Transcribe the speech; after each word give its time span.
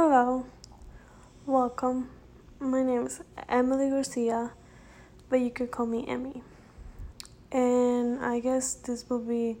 Hello, 0.00 0.46
welcome. 1.44 2.08
My 2.60 2.84
name 2.84 3.06
is 3.06 3.20
Emily 3.48 3.90
Garcia, 3.90 4.52
but 5.28 5.40
you 5.40 5.50
could 5.50 5.72
call 5.72 5.86
me 5.86 6.04
Emmy. 6.06 6.40
And 7.50 8.24
I 8.24 8.38
guess 8.38 8.74
this 8.74 9.10
will 9.10 9.18
be 9.18 9.56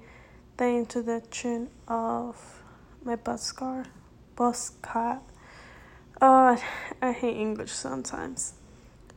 the 0.56 0.66
introduction 0.66 1.70
of 1.88 2.62
my 3.02 3.16
bus 3.16 3.50
car, 3.50 3.86
bus 4.36 4.70
car. 4.80 5.22
Oh, 6.22 6.56
I 7.02 7.10
hate 7.10 7.36
English 7.36 7.72
sometimes. 7.72 8.54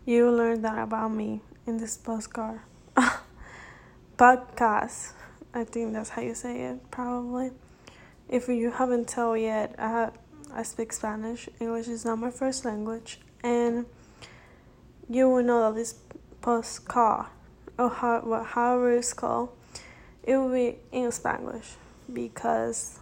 You 0.07 0.31
learn 0.31 0.63
that 0.63 0.79
about 0.79 1.09
me 1.13 1.41
in 1.67 1.77
this 1.77 1.97
bus 1.97 2.25
car. 2.25 2.63
Podcast. 4.17 5.13
I 5.53 5.65
think 5.65 5.93
that's 5.93 6.09
how 6.09 6.23
you 6.23 6.33
say 6.33 6.61
it, 6.61 6.89
probably. 6.89 7.51
If 8.27 8.47
you 8.47 8.71
haven't 8.71 9.07
told 9.07 9.39
yet, 9.39 9.75
I 9.77 9.89
have 9.89 10.17
I 10.53 10.63
speak 10.63 10.91
Spanish. 10.91 11.47
English 11.59 11.87
is 11.87 12.03
not 12.03 12.19
my 12.19 12.29
first 12.29 12.65
language, 12.65 13.19
and 13.43 13.85
you 15.09 15.29
will 15.29 15.43
know 15.43 15.69
that 15.69 15.75
this 15.75 15.95
postcard 16.41 17.27
or 17.77 17.89
how, 17.89 18.43
however 18.43 18.97
it's 18.97 19.13
called, 19.13 19.49
it 20.23 20.35
will 20.35 20.51
be 20.51 20.77
in 20.91 21.11
Spanish 21.11 21.75
because 22.11 22.99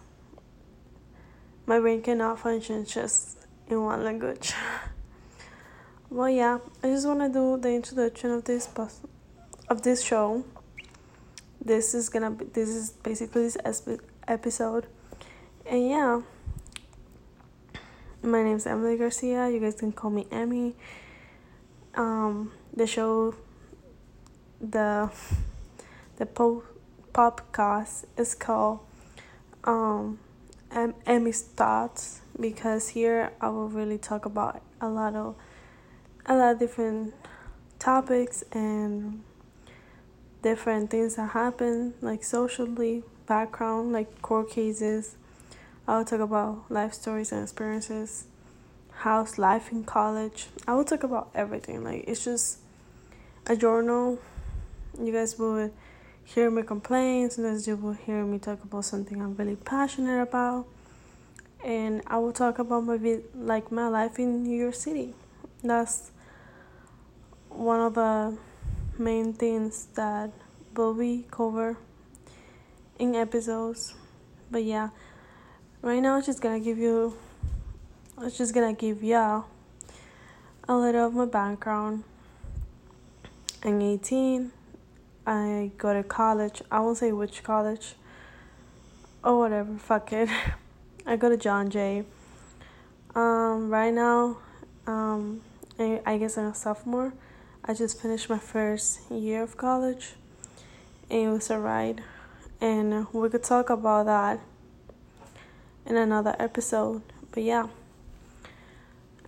my 1.66 1.80
brain 1.80 2.02
cannot 2.02 2.38
function 2.38 2.84
just 2.84 3.38
in 3.68 3.82
one 3.82 4.04
language. 4.04 4.52
well, 6.10 6.30
yeah, 6.30 6.58
I 6.82 6.88
just 6.88 7.06
want 7.06 7.20
to 7.20 7.28
do 7.28 7.58
the 7.60 7.70
introduction 7.70 8.30
of 8.30 8.44
this 8.44 8.66
post, 8.68 9.04
of 9.68 9.82
this 9.82 10.02
show. 10.02 10.44
This 11.62 11.94
is 11.94 12.08
gonna 12.08 12.30
be 12.30 12.46
this 12.46 12.68
is 12.68 12.90
basically 12.90 13.42
this 13.42 13.56
episode, 14.26 14.86
and 15.66 15.88
yeah. 15.88 16.20
My 18.22 18.42
name 18.42 18.56
is 18.56 18.66
Emily 18.66 18.98
Garcia. 18.98 19.48
You 19.48 19.60
guys 19.60 19.76
can 19.76 19.92
call 19.92 20.10
me 20.10 20.26
Emmy. 20.30 20.76
Um, 21.94 22.52
the 22.76 22.86
show, 22.86 23.34
the 24.60 25.10
the 26.18 26.26
po- 26.26 26.64
podcast 27.14 28.04
is 28.18 28.34
called 28.34 28.80
um, 29.64 30.18
em- 30.70 30.96
Emmy's 31.06 31.40
Thoughts 31.40 32.20
because 32.38 32.90
here 32.90 33.32
I 33.40 33.48
will 33.48 33.70
really 33.70 33.96
talk 33.96 34.26
about 34.26 34.60
a 34.82 34.90
lot 34.90 35.14
of 35.14 35.36
a 36.26 36.36
lot 36.36 36.52
of 36.52 36.58
different 36.58 37.14
topics 37.78 38.44
and 38.52 39.22
different 40.42 40.90
things 40.90 41.14
that 41.14 41.30
happen 41.30 41.94
like 42.02 42.22
socially 42.22 43.02
background 43.24 43.92
like 43.92 44.20
court 44.20 44.50
cases 44.50 45.16
I 45.88 45.98
will 45.98 46.04
talk 46.04 46.20
about 46.20 46.70
life 46.70 46.92
stories 46.92 47.32
and 47.32 47.42
experiences, 47.42 48.24
how's 48.92 49.38
life 49.38 49.72
in 49.72 49.84
college. 49.84 50.48
I 50.68 50.74
will 50.74 50.84
talk 50.84 51.02
about 51.02 51.30
everything. 51.34 51.82
Like 51.82 52.04
it's 52.06 52.24
just 52.24 52.58
a 53.46 53.56
journal. 53.56 54.18
You 55.02 55.12
guys 55.12 55.38
will 55.38 55.70
hear 56.24 56.50
me 56.50 56.62
complain. 56.62 57.30
Sometimes 57.30 57.66
you 57.66 57.76
will 57.76 57.94
hear 57.94 58.24
me 58.24 58.38
talk 58.38 58.62
about 58.62 58.84
something 58.84 59.20
I'm 59.20 59.34
really 59.36 59.56
passionate 59.56 60.22
about, 60.22 60.66
and 61.64 62.02
I 62.06 62.18
will 62.18 62.32
talk 62.32 62.58
about 62.58 62.84
my 62.84 63.18
like 63.34 63.72
my 63.72 63.88
life 63.88 64.18
in 64.18 64.44
New 64.44 64.56
York 64.56 64.74
City. 64.74 65.14
That's 65.64 66.10
one 67.48 67.80
of 67.80 67.94
the 67.94 68.36
main 68.98 69.32
things 69.32 69.88
that 69.94 70.30
will 70.76 70.94
be 70.94 71.26
covered 71.30 71.76
in 72.98 73.14
episodes. 73.14 73.94
But 74.50 74.64
yeah 74.64 74.90
right 75.82 76.00
now, 76.00 76.16
I'm 76.16 76.22
just 76.22 76.40
gonna 76.40 76.60
give 76.60 76.78
you, 76.78 77.16
I'm 78.18 78.30
just 78.30 78.54
gonna 78.54 78.72
give 78.72 79.02
y'all 79.02 79.46
a 80.68 80.76
little 80.76 81.06
of 81.06 81.14
my 81.14 81.24
background. 81.24 82.04
I'm 83.62 83.80
18. 83.80 84.52
I 85.26 85.70
go 85.78 85.94
to 85.94 86.02
college. 86.02 86.62
I 86.70 86.80
won't 86.80 86.98
say 86.98 87.12
which 87.12 87.42
college 87.42 87.94
or 89.22 89.38
whatever. 89.38 89.76
Fuck 89.78 90.12
it. 90.12 90.28
I 91.06 91.16
go 91.16 91.28
to 91.28 91.36
John 91.36 91.70
Jay. 91.70 92.04
Um, 93.14 93.70
right 93.70 93.92
now, 93.92 94.38
um, 94.86 95.40
I, 95.78 96.00
I 96.06 96.18
guess 96.18 96.38
I'm 96.38 96.46
a 96.46 96.54
sophomore. 96.54 97.12
I 97.64 97.74
just 97.74 98.00
finished 98.00 98.30
my 98.30 98.38
first 98.38 99.10
year 99.10 99.42
of 99.42 99.56
college. 99.56 100.14
And 101.10 101.20
it 101.20 101.28
was 101.28 101.50
a 101.50 101.58
ride. 101.58 102.02
And 102.60 103.06
we 103.12 103.28
could 103.28 103.42
talk 103.42 103.70
about 103.70 104.06
that 104.06 104.40
in 105.86 105.96
another 105.96 106.34
episode. 106.38 107.02
But 107.32 107.42
yeah, 107.42 107.68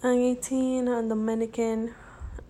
I'm 0.03 0.19
18, 0.19 0.89
I'm 0.89 1.09
Dominican. 1.09 1.95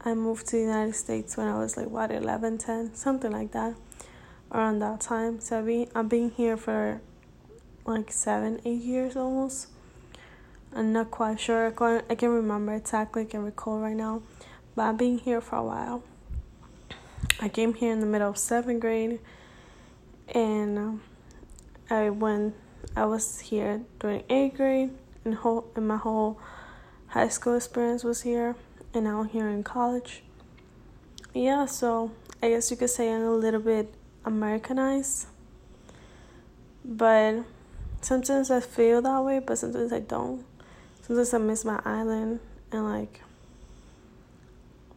I 0.05 0.15
moved 0.15 0.47
to 0.49 0.57
the 0.57 0.63
United 0.63 0.95
States 0.95 1.37
when 1.37 1.47
I 1.47 1.59
was 1.59 1.77
like, 1.77 1.89
what, 1.89 2.11
11, 2.11 2.59
10, 2.59 2.95
something 2.95 3.31
like 3.31 3.53
that, 3.53 3.75
around 4.51 4.81
that 4.81 5.01
time. 5.01 5.41
So 5.41 5.59
I've 5.59 5.67
been, 5.67 5.89
I've 5.95 6.09
been 6.09 6.31
here 6.31 6.57
for 6.57 7.01
like 7.85 8.11
seven, 8.13 8.61
eight 8.65 8.83
years 8.83 9.17
almost. 9.17 9.69
I'm 10.75 10.93
not 10.93 11.11
quite 11.11 11.39
sure. 11.39 11.67
I 11.67 11.71
can't, 11.71 12.05
I 12.11 12.15
can't 12.15 12.33
remember 12.33 12.75
exactly, 12.75 13.23
I 13.23 13.27
can 13.27 13.45
recall 13.45 13.79
right 13.79 13.97
now. 13.97 14.23
But 14.75 14.83
I've 14.83 14.97
been 14.97 15.19
here 15.19 15.41
for 15.41 15.57
a 15.57 15.65
while. 15.65 16.03
I 17.41 17.49
came 17.49 17.75
here 17.75 17.93
in 17.93 18.01
the 18.01 18.07
middle 18.07 18.31
of 18.31 18.39
seventh 18.39 18.81
grade 18.81 19.21
and 20.29 20.79
um, 20.79 21.03
I 21.91 22.11
went 22.11 22.55
I 22.95 23.07
was 23.07 23.41
here 23.41 23.83
during 23.99 24.25
eighth 24.29 24.57
grade, 24.57 24.91
and 25.25 25.35
whole 25.35 25.71
and 25.77 25.89
my 25.89 25.97
whole 25.97 26.39
high 27.09 27.29
school 27.29 27.57
experience 27.57 28.05
was 28.05 28.23
here, 28.23 28.57
and 28.95 29.05
now 29.05 29.21
I'm 29.21 29.29
here 29.29 29.49
in 29.49 29.63
college. 29.65 30.23
Yeah, 31.35 31.67
so 31.67 32.13
I 32.43 32.51
guess 32.51 32.71
you 32.71 32.77
could 32.77 32.91
say 32.91 33.13
I'm 33.13 33.23
a 33.23 33.31
little 33.33 33.61
bit 33.61 33.95
Americanized, 34.25 35.27
but 36.85 37.45
sometimes 38.01 38.51
I 38.51 38.61
feel 38.61 39.01
that 39.03 39.25
way, 39.25 39.39
but 39.39 39.59
sometimes 39.59 39.93
I 39.93 40.01
don't. 40.01 40.45
Sometimes 41.03 41.35
I 41.35 41.39
miss 41.39 41.65
my 41.65 41.81
island 41.85 42.41
and 42.71 42.85
like 42.85 43.21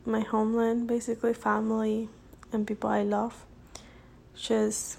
my 0.05 0.21
homeland, 0.21 0.87
basically 0.87 1.33
family 1.33 2.09
and 2.51 2.67
people 2.67 2.89
I 2.89 3.03
love. 3.03 3.45
Just 4.35 4.97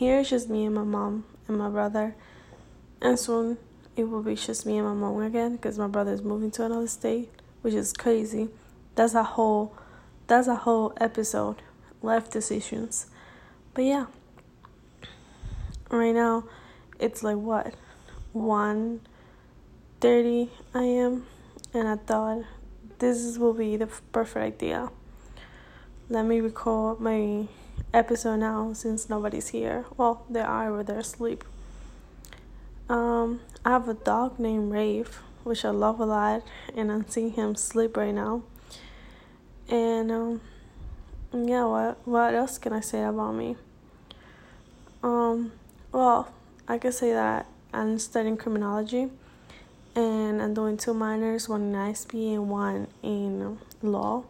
here, 0.00 0.20
it's 0.20 0.30
just 0.30 0.48
me 0.48 0.64
and 0.64 0.74
my 0.74 0.82
mom 0.82 1.26
and 1.46 1.58
my 1.58 1.68
brother. 1.68 2.16
And 3.02 3.18
soon 3.18 3.58
it 3.96 4.04
will 4.04 4.22
be 4.22 4.34
just 4.34 4.64
me 4.64 4.78
and 4.78 4.86
my 4.86 4.94
mom 4.94 5.20
again 5.20 5.56
because 5.56 5.78
my 5.78 5.88
brother 5.88 6.10
is 6.10 6.22
moving 6.22 6.50
to 6.52 6.64
another 6.64 6.88
state, 6.88 7.30
which 7.60 7.74
is 7.74 7.92
crazy. 7.92 8.48
That's 8.94 9.12
a 9.12 9.22
whole 9.22 9.74
that's 10.26 10.48
a 10.48 10.54
whole 10.54 10.94
episode. 10.98 11.56
Life 12.00 12.30
decisions. 12.30 13.08
But 13.74 13.84
yeah. 13.84 14.06
Right 15.90 16.14
now 16.14 16.44
it's 16.98 17.22
like 17.22 17.36
what? 17.36 17.74
1 18.32 19.00
30 20.00 20.50
a.m. 20.76 21.26
and 21.74 21.88
I 21.88 21.96
thought 21.96 22.44
this 23.00 23.36
will 23.36 23.52
be 23.52 23.76
the 23.76 23.88
perfect 24.12 24.62
idea. 24.62 24.88
Let 26.08 26.24
me 26.24 26.40
record 26.40 27.00
my 27.00 27.48
episode 27.92 28.36
now 28.36 28.72
since 28.72 29.08
nobody's 29.08 29.48
here. 29.48 29.84
Well, 29.96 30.24
they 30.30 30.40
are, 30.40 30.70
but 30.72 30.86
they're 30.86 31.00
asleep. 31.00 31.44
Um, 32.88 33.40
I 33.64 33.70
have 33.70 33.88
a 33.88 33.94
dog 33.94 34.38
named 34.38 34.72
Rave, 34.72 35.20
which 35.44 35.64
I 35.64 35.70
love 35.70 36.00
a 36.00 36.06
lot, 36.06 36.42
and 36.76 36.90
I'm 36.90 37.08
seeing 37.08 37.32
him 37.32 37.54
sleep 37.54 37.96
right 37.96 38.14
now. 38.14 38.42
And 39.68 40.10
um, 40.10 40.40
yeah, 41.32 41.64
what 41.64 41.98
what 42.04 42.34
else 42.34 42.58
can 42.58 42.72
I 42.72 42.80
say 42.80 43.02
about 43.02 43.32
me? 43.32 43.56
Um, 45.02 45.52
well, 45.92 46.32
I 46.66 46.78
could 46.78 46.94
say 46.94 47.12
that 47.12 47.46
I'm 47.72 47.98
studying 47.98 48.36
criminology, 48.36 49.10
and 49.94 50.42
I'm 50.42 50.54
doing 50.54 50.76
two 50.76 50.94
minors, 50.94 51.48
one 51.48 51.62
in 51.62 51.72
ISP 51.72 52.34
and 52.34 52.50
one 52.50 52.88
in 53.02 53.58
law 53.82 54.24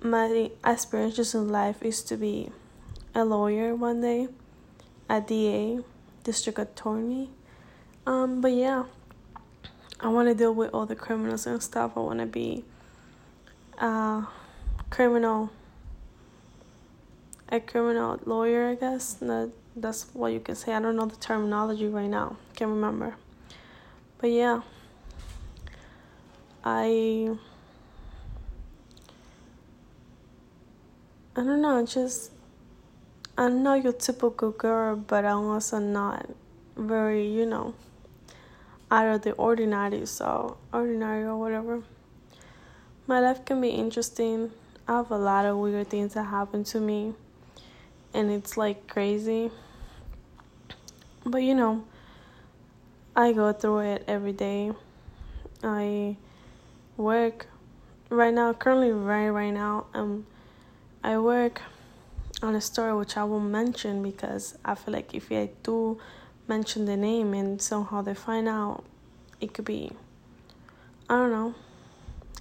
my 0.00 0.50
aspirations 0.64 1.34
in 1.34 1.48
life 1.48 1.82
is 1.82 2.02
to 2.04 2.16
be 2.16 2.50
a 3.14 3.24
lawyer 3.24 3.74
one 3.74 4.00
day, 4.00 4.28
a 5.08 5.20
DA, 5.20 5.80
district 6.22 6.58
attorney. 6.58 7.30
Um, 8.06 8.40
but 8.40 8.52
yeah, 8.52 8.84
I 10.00 10.08
want 10.08 10.28
to 10.28 10.34
deal 10.34 10.54
with 10.54 10.72
all 10.72 10.86
the 10.86 10.94
criminals 10.94 11.46
and 11.46 11.62
stuff. 11.62 11.92
I 11.96 12.00
want 12.00 12.20
to 12.20 12.26
be 12.26 12.64
a 13.78 14.26
criminal, 14.90 15.50
a 17.48 17.60
criminal 17.60 18.20
lawyer, 18.24 18.70
I 18.70 18.74
guess. 18.76 19.14
That, 19.14 19.50
that's 19.74 20.06
what 20.12 20.32
you 20.32 20.40
can 20.40 20.54
say. 20.54 20.72
I 20.72 20.80
don't 20.80 20.96
know 20.96 21.06
the 21.06 21.16
terminology 21.16 21.88
right 21.88 22.08
now. 22.08 22.36
Can't 22.54 22.70
remember. 22.70 23.16
But 24.18 24.30
yeah, 24.30 24.62
I 26.64 27.36
I 31.38 31.44
don't 31.44 31.62
know, 31.62 31.86
just 31.86 32.32
I'm 33.36 33.62
not 33.62 33.84
your 33.84 33.92
typical 33.92 34.50
girl, 34.50 34.96
but 34.96 35.24
I'm 35.24 35.44
also 35.44 35.78
not 35.78 36.28
very, 36.76 37.28
you 37.28 37.46
know, 37.46 37.76
out 38.90 39.06
of 39.06 39.22
the 39.22 39.30
ordinary, 39.34 40.04
so 40.06 40.56
ordinary 40.72 41.22
or 41.22 41.36
whatever. 41.36 41.84
My 43.06 43.20
life 43.20 43.44
can 43.44 43.60
be 43.60 43.68
interesting. 43.68 44.50
I 44.88 44.96
have 44.96 45.12
a 45.12 45.16
lot 45.16 45.46
of 45.46 45.58
weird 45.58 45.90
things 45.90 46.14
that 46.14 46.24
happen 46.24 46.64
to 46.64 46.80
me, 46.80 47.14
and 48.12 48.32
it's 48.32 48.56
like 48.56 48.88
crazy. 48.88 49.52
But 51.24 51.44
you 51.44 51.54
know, 51.54 51.84
I 53.14 53.32
go 53.32 53.52
through 53.52 53.92
it 53.92 54.04
every 54.08 54.32
day. 54.32 54.72
I 55.62 56.16
work 56.96 57.46
right 58.10 58.34
now, 58.34 58.54
currently, 58.54 58.90
right 58.90 59.28
right 59.28 59.54
now. 59.54 59.86
Um, 59.94 60.26
I 61.08 61.16
work 61.16 61.62
on 62.42 62.54
a 62.54 62.60
story 62.60 62.94
which 62.94 63.16
I 63.16 63.24
won't 63.24 63.48
mention 63.48 64.02
because 64.02 64.58
I 64.62 64.74
feel 64.74 64.92
like 64.92 65.14
if 65.14 65.32
I 65.32 65.48
do 65.62 65.98
mention 66.46 66.84
the 66.84 66.98
name 66.98 67.32
and 67.32 67.62
somehow 67.62 68.02
they 68.02 68.12
find 68.12 68.46
out, 68.46 68.84
it 69.40 69.54
could 69.54 69.64
be, 69.64 69.90
I 71.08 71.16
don't 71.16 71.30
know, 71.30 71.54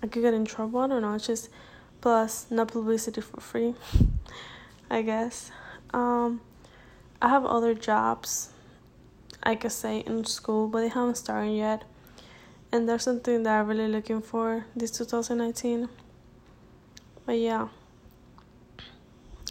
I 0.04 0.08
could 0.08 0.22
get 0.22 0.34
in 0.34 0.44
trouble. 0.44 0.82
I 0.82 0.88
don't 0.88 1.02
know. 1.02 1.14
It's 1.14 1.28
just 1.28 1.50
plus 2.02 2.48
no 2.52 2.66
publicity 2.66 3.22
for 3.22 3.40
free, 3.40 3.74
I 4.90 5.02
guess. 5.02 5.50
Um, 5.94 6.42
I 7.22 7.30
have 7.30 7.46
other 7.46 7.74
jobs, 7.74 8.50
I 9.44 9.56
could 9.56 9.72
say, 9.72 10.00
in 10.00 10.26
school, 10.26 10.68
but 10.68 10.82
they 10.82 10.90
haven't 10.90 11.16
started 11.16 11.52
yet. 11.52 11.86
And 12.74 12.90
there's 12.90 13.04
something 13.04 13.44
that 13.44 13.62
I'm 13.62 13.68
really 13.68 13.88
looking 13.88 14.22
for 14.22 14.66
this 14.76 14.92
2019. 14.92 15.88
But 17.26 17.38
yeah. 17.38 17.70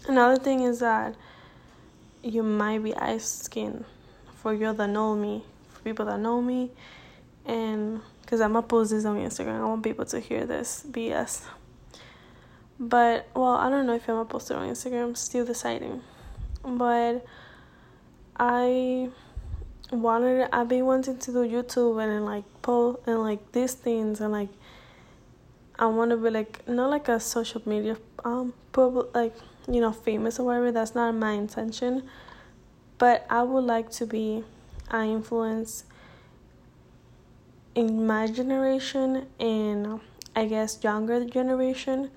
Another 0.07 0.37
thing 0.37 0.61
is 0.61 0.79
that 0.79 1.15
you 2.23 2.41
might 2.41 2.81
be 2.81 2.93
asking 2.93 3.83
for 4.35 4.53
you 4.53 4.71
that 4.71 4.87
know 4.87 5.15
me, 5.15 5.43
for 5.69 5.81
people 5.81 6.05
that 6.05 6.19
know 6.19 6.41
me, 6.41 6.71
and 7.45 7.99
because 8.21 8.39
I'm 8.39 8.53
gonna 8.53 8.65
post 8.65 8.91
this 8.91 9.03
on 9.03 9.17
Instagram, 9.17 9.59
I 9.59 9.65
want 9.65 9.83
people 9.83 10.05
to 10.05 10.19
hear 10.19 10.45
this 10.45 10.85
BS. 10.89 11.43
But 12.79 13.27
well, 13.33 13.55
I 13.55 13.69
don't 13.69 13.85
know 13.85 13.95
if 13.95 14.07
I'm 14.07 14.15
gonna 14.15 14.25
post 14.25 14.51
it 14.51 14.55
on 14.55 14.69
Instagram. 14.69 15.17
Still 15.17 15.45
deciding, 15.45 16.01
but 16.63 17.25
I 18.37 19.09
wanted. 19.91 20.47
I've 20.53 20.69
been 20.69 20.85
wanting 20.85 21.17
to 21.17 21.31
do 21.31 21.39
YouTube 21.39 22.01
and, 22.01 22.11
and 22.11 22.25
like 22.25 22.45
post 22.61 22.99
and 23.07 23.19
like 23.19 23.51
these 23.51 23.73
things 23.73 24.21
and 24.21 24.31
like 24.31 24.49
I 25.79 25.87
want 25.87 26.11
to 26.11 26.17
be 26.17 26.29
like 26.29 26.67
not 26.67 26.89
like 26.89 27.07
a 27.07 27.19
social 27.19 27.61
media 27.65 27.97
um 28.23 28.53
public 28.71 29.13
like 29.15 29.35
you 29.67 29.81
know, 29.81 29.91
famous 29.91 30.39
or 30.39 30.45
whatever. 30.45 30.71
That's 30.71 30.95
not 30.95 31.13
my 31.15 31.31
intention. 31.31 32.03
But 32.97 33.25
I 33.29 33.43
would 33.43 33.63
like 33.63 33.91
to 33.91 34.05
be 34.05 34.43
an 34.89 35.09
influence 35.09 35.83
in 37.75 38.07
my 38.07 38.25
generation 38.27 39.27
and 39.39 39.99
I 40.35 40.45
guess 40.45 40.83
younger 40.83 41.25
generation 41.25 42.09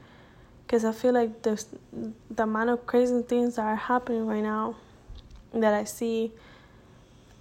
because 0.71 0.85
I 0.85 0.93
feel 0.93 1.13
like 1.13 1.43
the 1.43 1.63
the 2.31 2.45
amount 2.45 2.71
of 2.71 2.87
crazy 2.87 3.23
things 3.23 3.57
that 3.57 3.63
are 3.63 3.77
happening 3.77 4.27
right 4.27 4.43
now 4.43 4.77
that 5.53 5.75
I 5.75 5.85
see 5.85 6.33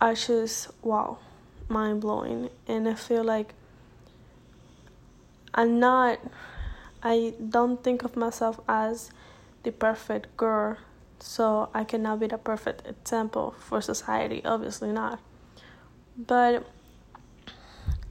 are 0.01 0.15
just 0.15 0.71
wow, 0.81 1.19
mind 1.67 2.01
blowing, 2.01 2.49
and 2.67 2.89
I 2.89 2.95
feel 2.95 3.23
like 3.23 3.53
I'm 5.53 5.79
not. 5.79 6.19
I 7.03 7.33
don't 7.49 7.81
think 7.83 8.03
of 8.03 8.17
myself 8.17 8.59
as 8.67 9.11
the 9.63 9.71
perfect 9.71 10.35
girl, 10.37 10.77
so 11.19 11.69
I 11.73 11.83
cannot 11.83 12.19
be 12.19 12.27
the 12.27 12.37
perfect 12.37 12.87
example 12.87 13.55
for 13.59 13.81
society. 13.81 14.41
Obviously 14.45 14.91
not. 14.91 15.19
But 16.17 16.65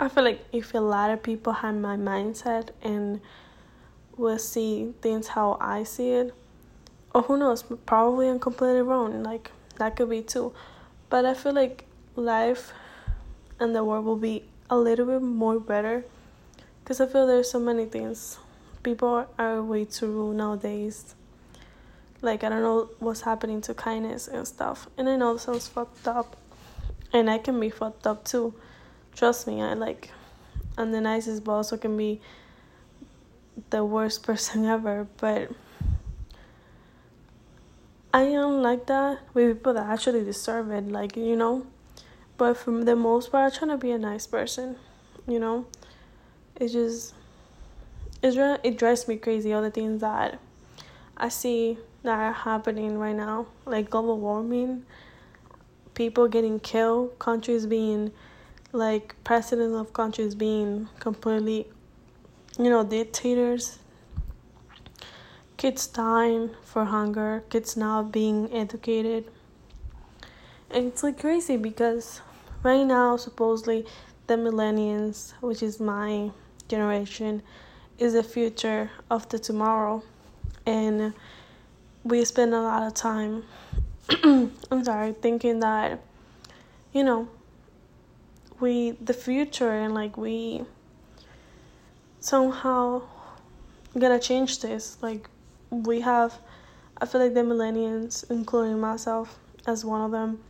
I 0.01 0.09
feel 0.09 0.25
like 0.25 0.45
if 0.53 0.75
a 0.75 0.79
lot 0.79 1.11
of 1.11 1.23
people 1.23 1.53
had 1.53 1.77
my 1.77 1.97
mindset 1.97 2.71
and 2.83 3.21
will 4.17 4.39
see 4.39 4.93
things 5.01 5.29
how 5.29 5.57
I 5.61 5.85
see 5.85 6.11
it, 6.11 6.35
or 7.15 7.23
who 7.23 7.37
knows, 7.37 7.65
probably 7.87 8.29
I'm 8.29 8.39
completely 8.39 8.83
wrong. 8.83 9.23
Like 9.23 9.51
that 9.77 9.97
could 9.97 10.11
be 10.11 10.23
too. 10.23 10.53
But 11.11 11.25
I 11.25 11.35
feel 11.35 11.55
like 11.55 11.85
life 12.17 12.73
and 13.59 13.75
the 13.75 13.83
world 13.83 14.05
will 14.05 14.17
be 14.17 14.45
a 14.71 14.77
little 14.77 15.07
bit 15.07 15.23
more 15.23 15.59
better 15.59 16.05
because 16.83 17.01
I 17.01 17.07
feel 17.07 17.27
there's 17.27 17.51
so 17.51 17.59
many 17.59 17.87
things. 17.87 18.39
People 18.83 19.27
are 19.39 19.63
way 19.63 19.85
too 19.85 20.07
rude 20.07 20.37
nowadays 20.37 21.15
like 22.21 22.45
I 22.45 22.49
don't 22.49 22.63
know 22.63 22.91
what's 22.99 23.23
happening 23.23 23.61
to 23.63 23.75
kindness 23.75 24.29
and 24.29 24.47
stuff. 24.47 24.89
And 24.97 25.09
I 25.09 25.17
know 25.17 25.35
it 25.35 25.41
sounds 25.41 25.69
fucked 25.69 26.07
up. 26.07 26.37
And 27.13 27.31
I 27.31 27.39
can 27.39 27.59
be 27.59 27.71
fucked 27.71 28.07
up 28.07 28.25
too. 28.25 28.55
Trust 29.15 29.47
me, 29.47 29.63
I 29.63 29.75
like 29.75 30.11
I'm 30.77 30.93
the 30.93 31.01
nicest 31.01 31.43
but 31.45 31.53
also 31.53 31.77
can 31.77 31.97
be 31.97 32.21
the 33.71 33.85
worst 33.85 34.23
person 34.27 34.65
ever, 34.65 35.07
but 35.17 35.51
I 38.13 38.23
am 38.23 38.63
like 38.63 38.87
that 38.87 39.21
with 39.35 39.59
people 39.59 39.75
that 39.75 39.87
actually 39.87 40.25
deserve 40.25 40.71
it, 40.71 40.89
like, 40.89 41.17
you 41.17 41.37
know. 41.37 41.67
But 42.37 42.57
for 42.57 42.85
the 42.85 42.97
most 42.97 43.33
part, 43.33 43.53
I'm 43.53 43.59
trying 43.59 43.71
to 43.73 43.77
be 43.77 43.91
a 43.91 43.99
nice 43.99 44.27
person, 44.27 44.77
you 45.27 45.39
know. 45.39 45.67
It 46.57 46.69
just, 46.69 47.15
it's, 48.23 48.37
it 48.65 48.79
drives 48.79 49.09
me 49.09 49.17
crazy 49.17 49.53
all 49.53 49.63
the 49.63 49.71
things 49.71 50.01
that 50.01 50.39
I 51.17 51.29
see 51.29 51.79
that 52.03 52.19
are 52.19 52.33
happening 52.33 52.99
right 52.99 53.17
now, 53.17 53.47
like 53.65 53.91
global 53.91 54.19
warming, 54.19 54.85
people 55.95 56.29
getting 56.29 56.61
killed, 56.61 57.19
countries 57.19 57.67
being 57.67 58.13
like 58.73 59.17
presidents 59.25 59.77
of 59.77 59.93
countries 59.93 60.35
being 60.35 60.89
completely, 61.01 61.67
you 62.59 62.71
know, 62.71 62.85
dictators, 62.85 63.79
kids 65.57 65.87
dying 65.87 66.51
for 66.63 66.85
hunger, 66.85 67.43
kids 67.51 67.77
not 67.77 68.13
being 68.13 68.53
educated. 68.53 69.25
And 70.71 70.87
it's 70.87 71.03
like 71.03 71.19
crazy 71.19 71.57
because 71.57 72.21
right 72.63 72.85
now, 72.85 73.17
supposedly, 73.17 73.87
the 74.27 74.35
millennials, 74.35 75.33
which 75.41 75.63
is 75.63 75.81
my 75.81 76.31
generation, 76.69 77.43
is 77.99 78.13
the 78.13 78.23
future 78.23 78.91
of 79.11 79.29
the 79.31 79.39
tomorrow. 79.39 80.03
And 80.67 81.15
we 82.09 82.25
spend 82.25 82.55
a 82.55 82.61
lot 82.61 82.83
of 82.83 82.95
time 82.95 83.45
I'm 84.25 84.85
sorry, 84.85 85.13
thinking 85.13 85.61
that 85.61 86.01
you 86.93 87.05
know 87.05 87.29
we 88.59 88.93
the 88.93 89.13
future 89.13 89.71
and 89.71 89.93
like 89.93 90.17
we 90.17 90.65
somehow 92.21 93.03
gonna 93.99 94.19
change 94.19 94.61
this. 94.61 94.97
Like 95.03 95.29
we 95.71 96.01
have 96.01 96.39
I 96.97 97.07
feel 97.07 97.21
like 97.21 97.35
the 97.35 97.41
millennials, 97.41 98.29
including 98.31 98.81
myself 98.81 99.39
as 99.67 99.85
one 99.85 100.01
of 100.01 100.11
them, 100.11 100.41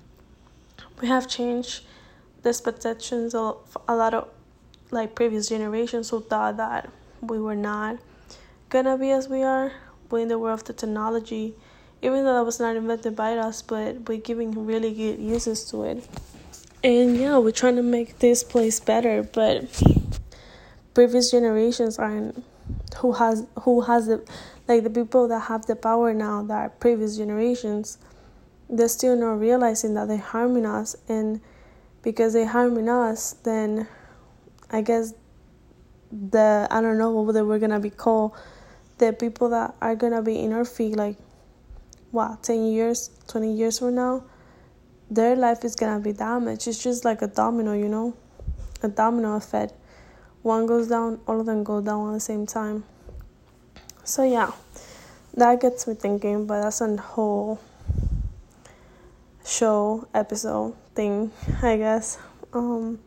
we 1.00 1.08
have 1.08 1.26
changed 1.26 1.84
the 2.42 2.50
expectations 2.50 3.34
of 3.34 3.76
a 3.88 3.96
lot 3.96 4.14
of 4.14 4.28
like 4.92 5.16
previous 5.16 5.48
generations 5.48 6.10
who 6.10 6.20
thought 6.20 6.56
that 6.58 6.90
we 7.20 7.40
were 7.40 7.56
not 7.56 7.98
gonna 8.70 8.96
be 8.96 9.10
as 9.10 9.28
we 9.28 9.42
are 9.42 9.72
in 10.16 10.28
the 10.28 10.38
world 10.38 10.60
of 10.60 10.64
the 10.64 10.72
technology, 10.72 11.54
even 12.02 12.24
though 12.24 12.34
that 12.34 12.44
was 12.44 12.60
not 12.60 12.76
invented 12.76 13.14
by 13.14 13.36
us, 13.36 13.62
but 13.62 14.08
we're 14.08 14.18
giving 14.18 14.66
really 14.66 14.92
good 14.94 15.18
uses 15.18 15.64
to 15.70 15.84
it. 15.84 16.08
And 16.82 17.16
yeah, 17.16 17.38
we're 17.38 17.50
trying 17.50 17.76
to 17.76 17.82
make 17.82 18.20
this 18.20 18.42
place 18.42 18.80
better, 18.80 19.22
but 19.22 19.82
previous 20.94 21.30
generations 21.30 21.98
aren't 21.98 22.44
who 22.98 23.12
has 23.12 23.46
who 23.62 23.82
has 23.82 24.06
the 24.06 24.24
like 24.66 24.82
the 24.82 24.90
people 24.90 25.28
that 25.28 25.40
have 25.40 25.66
the 25.66 25.76
power 25.76 26.12
now 26.12 26.42
that 26.42 26.54
are 26.54 26.68
previous 26.68 27.16
generations 27.16 27.98
they're 28.68 28.88
still 28.88 29.16
not 29.16 29.40
realizing 29.40 29.94
that 29.94 30.08
they're 30.08 30.18
harming 30.18 30.66
us 30.66 30.96
and 31.08 31.40
because 32.02 32.32
they're 32.32 32.48
harming 32.48 32.88
us 32.88 33.34
then 33.44 33.86
i 34.70 34.80
guess 34.80 35.14
the 36.10 36.66
i 36.70 36.80
don't 36.80 36.98
know 36.98 37.10
what 37.10 37.32
they 37.32 37.42
were 37.42 37.58
gonna 37.58 37.80
be 37.80 37.90
called 37.90 38.32
the 38.98 39.12
people 39.12 39.48
that 39.50 39.74
are 39.80 39.94
gonna 39.94 40.22
be 40.22 40.38
in 40.38 40.52
our 40.52 40.64
feet 40.64 40.96
like 40.96 41.16
what 42.10 42.42
10 42.42 42.66
years 42.66 43.10
20 43.28 43.54
years 43.54 43.78
from 43.78 43.94
now 43.94 44.24
their 45.10 45.36
life 45.36 45.64
is 45.64 45.74
gonna 45.74 46.00
be 46.00 46.12
damaged. 46.12 46.68
It's 46.68 46.82
just 46.82 47.04
like 47.04 47.22
a 47.22 47.26
domino 47.26 47.72
you 47.72 47.88
know? 47.88 48.14
A 48.82 48.88
domino 48.88 49.36
effect. 49.36 49.72
One 50.42 50.66
goes 50.66 50.88
down 50.88 51.20
all 51.26 51.40
of 51.40 51.46
them 51.46 51.64
go 51.64 51.80
down 51.80 52.10
at 52.10 52.12
the 52.12 52.20
same 52.20 52.46
time. 52.46 52.84
So 54.04 54.22
yeah. 54.22 54.52
That 55.34 55.60
gets 55.60 55.86
me 55.86 55.94
thinking 55.94 56.46
but 56.46 56.62
that's 56.62 56.80
a 56.80 56.96
whole 56.96 57.60
show 59.46 60.06
episode 60.12 60.74
thing 60.94 61.32
i 61.62 61.76
guess. 61.76 62.18
Um 62.52 62.98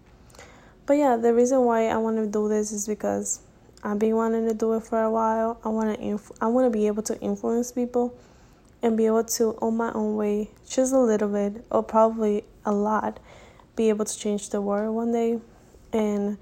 but 0.86 0.94
yeah 0.94 1.18
the 1.18 1.34
reason 1.34 1.62
why 1.66 1.88
i 1.88 1.98
want 1.98 2.18
to 2.18 2.26
do 2.26 2.50
this 2.50 2.72
is 2.72 2.88
because 2.88 3.42
I've 3.84 4.00
been 4.00 4.16
wanting 4.16 4.48
to 4.48 4.54
do 4.54 4.74
it 4.74 4.84
for 4.84 5.02
a 5.02 5.12
while. 5.12 5.60
I 5.64 5.70
want 5.70 5.96
to 5.96 6.02
inf- 6.02 6.32
I 6.40 6.48
want 6.48 6.72
to 6.72 6.78
be 6.78 6.88
able 6.88 7.04
to 7.04 7.20
influence 7.20 7.72
people 7.72 8.18
and 8.82 8.98
be 8.98 9.06
able 9.06 9.24
to 9.24 9.58
on 9.62 9.78
my 9.78 9.92
own 9.94 10.16
way, 10.16 10.50
just 10.68 10.94
a 10.94 11.00
little 11.00 11.30
bit 11.30 11.66
or 11.72 11.84
probably 11.84 12.44
a 12.66 12.72
lot, 12.72 13.20
be 13.76 13.90
able 13.90 14.06
to 14.06 14.18
change 14.18 14.50
the 14.50 14.62
world 14.62 14.96
one 14.96 15.12
day. 15.12 15.40
and 15.94 16.38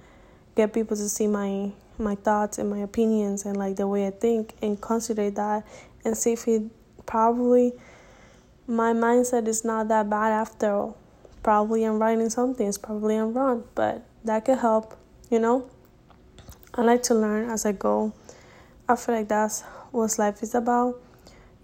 get 0.56 0.74
people 0.74 0.96
to 0.98 1.08
see 1.08 1.28
my 1.28 1.72
my 1.98 2.16
thoughts 2.16 2.58
and 2.58 2.70
my 2.70 2.80
opinions 2.80 3.46
and 3.46 3.58
like 3.58 3.76
the 3.76 3.88
way 3.88 4.08
I 4.08 4.12
think 4.12 4.54
and 4.62 4.80
consider 4.80 5.30
that 5.32 5.66
and 6.06 6.18
see 6.18 6.34
if 6.34 6.48
it 6.48 6.64
probably 7.06 7.74
my 8.68 8.94
mindset 8.94 9.48
is 9.48 9.66
not 9.66 9.88
that 9.88 10.10
bad 10.10 10.32
after 10.32 10.72
all. 10.72 10.98
Probably 11.44 11.84
I'm 11.84 12.00
writing 12.00 12.30
something, 12.30 12.68
it's 12.68 12.78
probably 12.78 13.16
I'm 13.16 13.34
wrong, 13.34 13.64
but 13.74 14.04
that 14.26 14.46
could 14.46 14.60
help, 14.60 14.98
you 15.30 15.40
know? 15.40 15.70
I 16.74 16.82
like 16.82 17.02
to 17.04 17.16
learn 17.16 17.50
as 17.50 17.66
I 17.66 17.72
go. 17.72 18.14
I 18.88 18.96
feel 18.96 19.16
like 19.16 19.28
that's 19.28 19.62
what 19.92 20.18
life 20.20 20.44
is 20.44 20.54
about. 20.54 21.02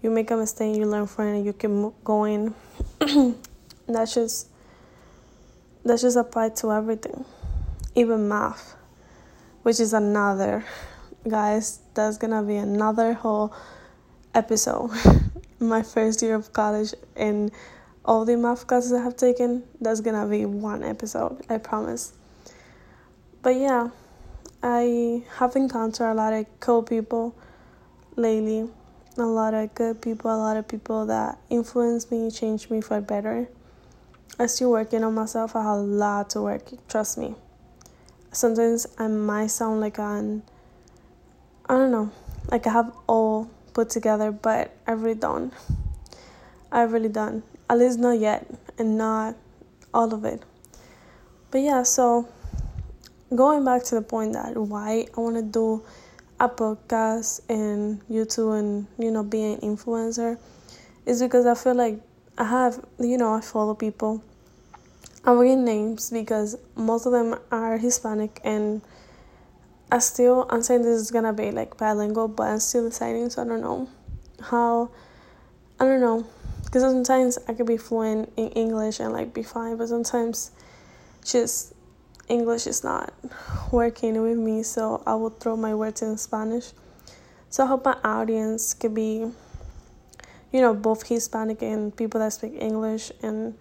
You 0.02 0.10
make 0.10 0.30
a 0.30 0.36
mistake, 0.36 0.76
you 0.76 0.86
learn 0.86 1.06
from 1.06 1.28
it, 1.28 1.44
you 1.44 1.52
keep 1.52 1.70
going. 2.04 2.54
in. 3.00 3.36
that's 3.86 4.14
just 4.14 4.48
that's 5.84 6.02
just 6.02 6.16
applied 6.16 6.56
to 6.56 6.72
everything, 6.72 7.24
even 7.94 8.28
math, 8.28 8.74
which 9.62 9.78
is 9.78 9.92
another, 9.92 10.64
guys. 11.28 11.80
That's 11.94 12.18
gonna 12.18 12.42
be 12.42 12.56
another 12.56 13.12
whole 13.12 13.54
episode. 14.34 14.90
My 15.60 15.82
first 15.82 16.20
year 16.20 16.34
of 16.34 16.52
college 16.52 16.92
and 17.14 17.52
all 18.04 18.24
the 18.24 18.36
math 18.36 18.66
classes 18.66 18.92
I 18.92 19.02
have 19.02 19.16
taken, 19.16 19.62
that's 19.80 20.00
gonna 20.00 20.26
be 20.26 20.44
one 20.44 20.82
episode, 20.82 21.44
I 21.48 21.58
promise. 21.58 22.12
But 23.42 23.54
yeah, 23.56 23.90
I 24.66 25.22
have 25.36 25.54
encountered 25.54 26.10
a 26.10 26.14
lot 26.14 26.32
of 26.32 26.44
cool 26.58 26.82
people 26.82 27.36
lately, 28.16 28.68
a 29.16 29.22
lot 29.22 29.54
of 29.54 29.72
good 29.76 30.02
people, 30.02 30.34
a 30.34 30.36
lot 30.36 30.56
of 30.56 30.66
people 30.66 31.06
that 31.06 31.38
influenced 31.48 32.10
me, 32.10 32.32
changed 32.32 32.68
me 32.68 32.80
for 32.80 33.00
better. 33.00 33.48
I'm 34.40 34.48
still 34.48 34.72
working 34.72 35.04
on 35.04 35.14
myself. 35.14 35.54
I 35.54 35.62
have 35.62 35.76
a 35.76 35.80
lot 35.80 36.30
to 36.30 36.42
work. 36.42 36.64
Trust 36.88 37.16
me. 37.16 37.36
Sometimes 38.32 38.88
I 38.98 39.06
might 39.06 39.52
sound 39.52 39.80
like 39.80 40.00
an, 40.00 40.42
I 41.68 41.76
don't 41.76 41.92
know, 41.92 42.10
like 42.50 42.66
I 42.66 42.72
have 42.72 42.92
all 43.06 43.48
put 43.72 43.88
together, 43.88 44.32
but 44.32 44.76
I 44.84 44.92
really 44.92 45.14
don't. 45.14 45.52
I 46.72 46.82
really 46.82 47.08
don't. 47.08 47.44
At 47.70 47.78
least 47.78 48.00
not 48.00 48.18
yet, 48.18 48.50
and 48.78 48.98
not 48.98 49.36
all 49.94 50.12
of 50.12 50.24
it. 50.24 50.42
But 51.52 51.60
yeah, 51.60 51.84
so 51.84 52.28
going 53.34 53.64
back 53.64 53.82
to 53.84 53.96
the 53.96 54.02
point 54.02 54.34
that 54.34 54.56
why 54.56 55.06
I 55.16 55.20
want 55.20 55.36
to 55.36 55.42
do 55.42 55.82
a 56.38 56.48
podcast 56.48 57.40
and 57.48 58.06
YouTube 58.08 58.58
and 58.58 58.86
you 58.98 59.10
know 59.10 59.22
be 59.22 59.42
an 59.42 59.60
influencer 59.60 60.38
is 61.06 61.22
because 61.22 61.46
I 61.46 61.54
feel 61.54 61.74
like 61.74 62.00
I 62.38 62.44
have, 62.44 62.84
you 62.98 63.16
know, 63.16 63.32
I 63.32 63.40
follow 63.40 63.74
people. 63.74 64.22
I'm 65.24 65.38
reading 65.38 65.64
names 65.64 66.10
because 66.10 66.56
most 66.74 67.06
of 67.06 67.12
them 67.12 67.38
are 67.50 67.78
Hispanic, 67.78 68.40
and 68.44 68.82
I 69.90 69.98
still, 69.98 70.46
I'm 70.50 70.62
saying 70.62 70.82
this 70.82 71.00
is 71.00 71.10
gonna 71.10 71.32
be 71.32 71.50
like 71.50 71.78
bilingual, 71.78 72.28
but 72.28 72.44
I'm 72.44 72.60
still 72.60 72.88
deciding, 72.88 73.30
so 73.30 73.42
I 73.42 73.46
don't 73.46 73.62
know 73.62 73.88
how, 74.40 74.90
I 75.80 75.84
don't 75.84 76.00
know, 76.00 76.26
because 76.64 76.82
sometimes 76.82 77.38
I 77.48 77.54
could 77.54 77.66
be 77.66 77.78
fluent 77.78 78.32
in 78.36 78.48
English 78.50 79.00
and 79.00 79.12
like 79.12 79.32
be 79.32 79.42
fine, 79.42 79.76
but 79.76 79.88
sometimes 79.88 80.50
just 81.24 81.72
English 82.28 82.66
is 82.66 82.82
not 82.82 83.12
working 83.70 84.20
with 84.22 84.38
me, 84.38 84.62
so 84.62 85.02
I 85.06 85.14
will 85.14 85.30
throw 85.30 85.56
my 85.56 85.74
words 85.74 86.02
in 86.02 86.16
Spanish. 86.18 86.72
So 87.50 87.64
I 87.64 87.66
hope 87.66 87.84
my 87.84 87.96
audience 88.04 88.74
could 88.74 88.94
be 88.94 89.30
you 90.52 90.60
know, 90.60 90.72
both 90.72 91.06
Hispanic 91.06 91.60
and 91.62 91.94
people 91.94 92.20
that 92.20 92.32
speak 92.32 92.54
English. 92.58 93.12
And 93.22 93.54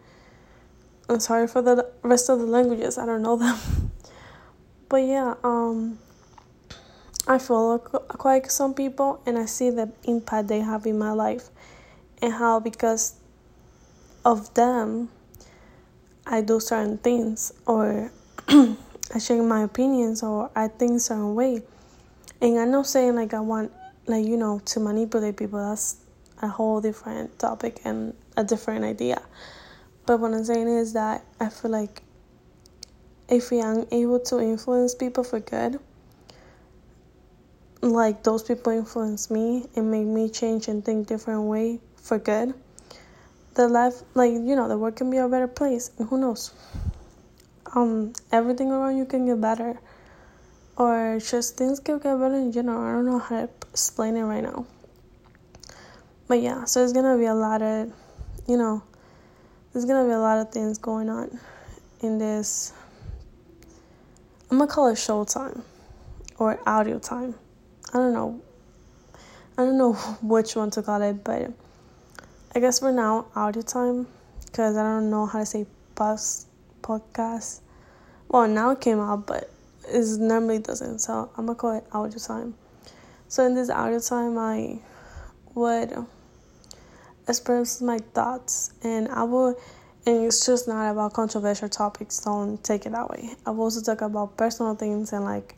I'm 1.09 1.19
sorry 1.19 1.47
for 1.47 1.61
the 1.61 1.89
rest 2.03 2.29
of 2.29 2.39
the 2.39 2.45
languages, 2.45 2.97
I 2.97 3.05
don't 3.05 3.21
know 3.21 3.35
them. 3.35 3.57
but 4.89 4.97
yeah, 4.97 5.35
um, 5.43 5.99
I 7.27 7.37
follow 7.37 7.79
quite 7.79 8.51
some 8.51 8.73
people 8.73 9.21
and 9.25 9.37
I 9.37 9.45
see 9.45 9.69
the 9.69 9.91
impact 10.05 10.47
they 10.47 10.61
have 10.61 10.85
in 10.85 10.97
my 10.97 11.11
life 11.11 11.49
and 12.21 12.33
how 12.33 12.59
because 12.59 13.15
of 14.23 14.53
them 14.53 15.09
I 16.25 16.41
do 16.41 16.59
certain 16.59 16.97
things 16.97 17.51
or 17.65 18.11
I 18.47 19.17
share 19.19 19.41
my 19.41 19.63
opinions 19.63 20.21
or 20.21 20.51
I 20.55 20.67
think 20.67 21.01
certain 21.01 21.33
way. 21.33 21.63
And 22.41 22.59
I'm 22.59 22.71
not 22.71 22.85
saying 22.85 23.15
like 23.15 23.33
I 23.33 23.39
want 23.39 23.71
like 24.05 24.25
you 24.25 24.37
know 24.37 24.59
to 24.65 24.79
manipulate 24.79 25.37
people. 25.37 25.59
That's 25.59 25.97
a 26.41 26.47
whole 26.47 26.81
different 26.81 27.39
topic 27.39 27.81
and 27.85 28.13
a 28.37 28.43
different 28.43 28.85
idea. 28.85 29.21
But 30.05 30.19
what 30.19 30.33
I'm 30.33 30.43
saying 30.43 30.67
is 30.67 30.93
that 30.93 31.23
I 31.39 31.49
feel 31.49 31.71
like 31.71 32.03
if 33.27 33.49
we 33.49 33.61
are 33.61 33.85
able 33.91 34.19
to 34.19 34.39
influence 34.39 34.93
people 34.93 35.23
for 35.23 35.39
good, 35.39 35.79
like 37.81 38.21
those 38.23 38.43
people 38.43 38.73
influence 38.73 39.31
me 39.31 39.65
and 39.75 39.89
make 39.89 40.05
me 40.05 40.29
change 40.29 40.67
and 40.67 40.85
think 40.85 41.07
different 41.07 41.43
way 41.43 41.79
for 41.95 42.19
good, 42.19 42.53
the 43.55 43.67
life, 43.67 44.03
like 44.13 44.33
you 44.33 44.55
know, 44.55 44.67
the 44.67 44.77
world 44.77 44.95
can 44.95 45.09
be 45.09 45.17
a 45.17 45.27
better 45.27 45.47
place. 45.47 45.89
And 45.97 46.07
who 46.07 46.19
knows? 46.19 46.51
Um, 47.75 48.13
everything 48.31 48.71
around 48.71 48.95
you 48.95 49.05
can 49.05 49.25
get 49.25 49.41
better, 49.41 49.77
or 50.77 51.19
just 51.19 51.57
things 51.57 51.81
can 51.81 51.99
get 51.99 52.17
better 52.17 52.35
in 52.35 52.53
general. 52.53 52.81
I 52.81 52.93
don't 52.93 53.05
know 53.05 53.19
how 53.19 53.41
to 53.41 53.49
explain 53.69 54.15
it 54.15 54.23
right 54.23 54.41
now. 54.41 54.65
But 56.27 56.41
yeah, 56.41 56.63
so 56.63 56.81
it's 56.81 56.93
gonna 56.93 57.17
be 57.17 57.25
a 57.25 57.33
lot 57.33 57.61
of, 57.61 57.91
you 58.47 58.55
know, 58.55 58.81
there's 59.73 59.83
gonna 59.83 60.07
be 60.07 60.13
a 60.13 60.19
lot 60.19 60.39
of 60.39 60.51
things 60.51 60.77
going 60.77 61.09
on 61.09 61.37
in 61.99 62.17
this. 62.17 62.71
I'm 64.49 64.57
gonna 64.57 64.71
call 64.71 64.87
it 64.87 64.97
show 64.97 65.25
time 65.25 65.61
or 66.39 66.57
audio 66.65 66.97
time. 66.97 67.35
I 67.93 67.97
don't 67.97 68.13
know. 68.13 68.41
I 69.57 69.65
don't 69.65 69.77
know 69.77 69.93
which 70.21 70.55
one 70.55 70.71
to 70.71 70.81
call 70.81 71.01
it, 71.01 71.25
but 71.25 71.51
I 72.55 72.59
guess 72.61 72.79
for 72.79 72.93
now, 72.93 73.25
audio 73.35 73.61
time 73.61 74.07
because 74.45 74.77
I 74.77 74.83
don't 74.83 75.09
know 75.09 75.25
how 75.25 75.39
to 75.39 75.45
say 75.45 75.65
bus 75.93 76.45
podcast. 76.81 77.59
Well, 78.27 78.47
now 78.47 78.71
it 78.71 78.81
came 78.81 78.99
out, 78.99 79.27
but 79.27 79.49
it 79.87 80.19
normally 80.19 80.59
doesn't, 80.59 80.99
so 80.99 81.29
I'm 81.37 81.45
gonna 81.45 81.57
call 81.57 81.77
it 81.77 81.85
audio 81.91 82.17
time. 82.17 82.55
So 83.27 83.45
in 83.45 83.55
this 83.55 83.69
audio 83.69 83.99
time, 83.99 84.37
I 84.37 84.79
would 85.53 85.93
express 87.27 87.81
my 87.81 87.97
thoughts 88.13 88.73
and 88.83 89.07
I 89.09 89.23
will 89.23 89.57
and 90.07 90.25
it's 90.25 90.45
just 90.45 90.67
not 90.67 90.91
about 90.91 91.13
controversial 91.13 91.67
topics, 91.67 92.19
don't 92.19 92.63
take 92.63 92.85
it 92.85 92.91
that 92.91 93.09
way. 93.09 93.31
I 93.45 93.49
will 93.49 93.63
also 93.63 93.81
talk 93.81 94.01
about 94.01 94.37
personal 94.37 94.75
things 94.75 95.13
and 95.13 95.25
like 95.25 95.55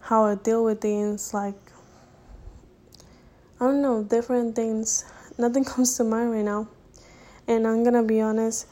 how 0.00 0.24
I 0.24 0.34
deal 0.34 0.62
with 0.64 0.80
things 0.80 1.32
like 1.32 1.54
I 3.58 3.64
don't 3.64 3.82
know, 3.82 4.02
different 4.02 4.56
things. 4.56 5.04
Nothing 5.38 5.64
comes 5.70 5.96
to 5.96 6.04
mind 6.04 6.32
right 6.32 6.44
now. 6.44 6.68
And 7.46 7.66
I'm 7.66 7.82
gonna 7.82 8.02
be 8.02 8.20
honest, 8.20 8.66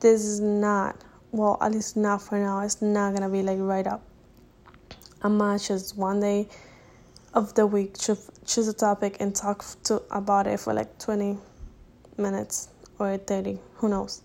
this 0.00 0.24
is 0.24 0.40
not 0.40 0.96
well, 1.32 1.58
at 1.60 1.72
least 1.72 1.96
not 1.96 2.22
for 2.22 2.38
now, 2.38 2.60
it's 2.60 2.82
not 2.82 3.14
gonna 3.14 3.28
be 3.28 3.42
like 3.42 3.58
right 3.60 3.86
up. 3.86 4.02
I'm 5.22 5.38
gonna 5.38 5.58
just 5.58 5.96
one 5.96 6.20
day 6.20 6.48
of 7.34 7.54
the 7.54 7.66
week 7.66 7.96
choose 7.98 8.68
a 8.68 8.72
topic 8.72 9.18
and 9.20 9.34
talk 9.34 9.64
to 9.84 10.02
about 10.10 10.46
it 10.46 10.58
for 10.58 10.74
like 10.74 10.98
20 10.98 11.38
minutes 12.16 12.68
or 12.98 13.16
30 13.16 13.58
who 13.74 13.88
knows? 13.88 14.22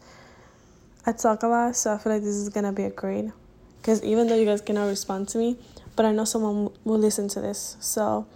I 1.06 1.12
talk 1.12 1.44
a 1.44 1.48
lot 1.48 1.76
so 1.76 1.94
i 1.94 1.98
feel 1.98 2.14
like 2.14 2.24
this 2.24 2.36
is 2.36 2.50
gonna 2.50 2.74
be 2.74 2.84
a 2.84 2.90
great 2.90 3.30
because 3.78 4.04
even 4.04 4.28
though 4.28 4.36
you 4.36 4.46
guys 4.46 4.62
cannot 4.62 4.88
respond 4.88 5.28
to 5.30 5.38
me 5.38 5.58
but 5.96 6.06
i 6.06 6.12
know 6.12 6.26
someone 6.26 6.72
will 6.84 6.98
listen 6.98 7.28
to 7.30 7.42
this. 7.42 7.78
So 7.80 8.28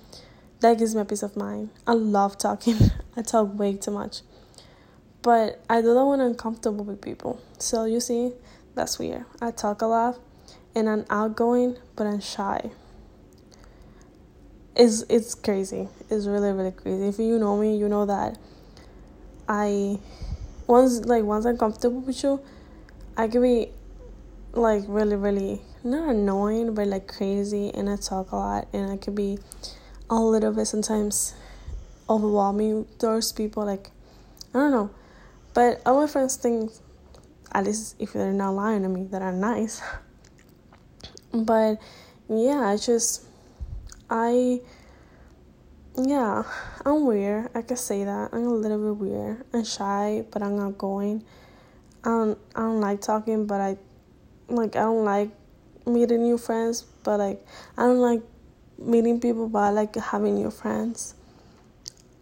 that 0.61 0.77
gives 0.77 0.95
me 0.95 1.01
a 1.01 1.05
peace 1.05 1.23
of 1.23 1.35
mind. 1.35 1.69
I 1.87 1.93
love 1.93 2.37
talking. 2.37 2.77
I 3.17 3.21
talk 3.21 3.57
way 3.57 3.75
too 3.75 3.91
much. 3.91 4.21
But 5.21 5.61
i 5.69 5.81
don't 5.81 6.07
want 6.07 6.21
to 6.21 6.25
uncomfortable 6.25 6.85
with 6.85 7.01
people. 7.01 7.41
So 7.57 7.85
you 7.85 7.99
see 7.99 8.33
that's 8.79 8.97
weird 8.97 9.25
i 9.41 9.51
talk 9.51 9.81
a 9.81 9.85
lot 9.85 10.17
and 10.73 10.89
i'm 10.89 11.05
outgoing 11.09 11.77
but 11.95 12.07
i'm 12.07 12.21
shy 12.21 12.71
it's 14.79 15.03
it's 15.09 15.35
crazy. 15.35 15.89
It's 16.09 16.25
really 16.25 16.53
really 16.53 16.71
crazy. 16.71 17.07
If 17.09 17.19
you 17.19 17.37
know 17.37 17.57
me, 17.57 17.75
you 17.75 17.89
know 17.89 18.05
that 18.05 18.37
I 19.47 19.99
once 20.67 21.05
like 21.05 21.25
once 21.25 21.45
I'm 21.45 21.57
comfortable 21.57 21.99
with 21.99 22.23
you, 22.23 22.39
I 23.17 23.27
can 23.27 23.41
be 23.41 23.71
like 24.53 24.83
really 24.87 25.17
really 25.17 25.61
not 25.83 26.09
annoying 26.09 26.73
but 26.73 26.87
like 26.87 27.07
crazy 27.07 27.71
and 27.73 27.89
I 27.89 27.97
talk 27.97 28.31
a 28.31 28.35
lot 28.35 28.67
and 28.73 28.89
I 28.89 28.97
could 28.97 29.15
be 29.15 29.37
a 30.09 30.15
little 30.15 30.51
bit 30.51 30.65
sometimes 30.65 31.35
overwhelming 32.09 32.87
towards 32.97 33.33
people 33.33 33.65
like 33.65 33.91
I 34.53 34.59
don't 34.59 34.71
know. 34.71 34.91
But 35.53 35.81
all 35.85 35.99
my 35.99 36.07
friends 36.07 36.37
think 36.37 36.71
at 37.51 37.65
least 37.65 37.95
if 37.99 38.13
they're 38.13 38.31
not 38.31 38.51
lying 38.51 38.83
to 38.83 38.89
me 38.89 39.05
that 39.05 39.21
I'm 39.21 39.39
nice. 39.39 39.81
but 41.33 41.79
yeah, 42.29 42.67
I 42.67 42.77
just 42.77 43.25
I 44.09 44.61
yeah, 45.97 46.43
I'm 46.85 47.05
weird. 47.05 47.49
I 47.53 47.61
could 47.61 47.79
say 47.79 48.03
that. 48.03 48.29
I'm 48.31 48.45
a 48.45 48.53
little 48.53 48.77
bit 48.77 49.01
weird. 49.01 49.45
I'm 49.53 49.63
shy, 49.63 50.23
but 50.31 50.41
I'm 50.41 50.55
not 50.55 50.77
going. 50.77 51.23
I 52.03 52.09
don't 52.09 52.39
I 52.55 52.61
don't 52.61 52.81
like 52.81 53.01
talking, 53.01 53.45
but 53.45 53.59
I 53.59 53.77
like 54.47 54.75
I 54.75 54.81
don't 54.81 55.03
like 55.03 55.29
meeting 55.85 56.23
new 56.23 56.37
friends, 56.37 56.83
but 57.03 57.19
like 57.19 57.45
I 57.77 57.83
don't 57.83 57.99
like 57.99 58.21
meeting 58.77 59.19
people, 59.19 59.49
but 59.49 59.59
I 59.59 59.69
like 59.71 59.95
having 59.95 60.35
new 60.35 60.51
friends. 60.51 61.15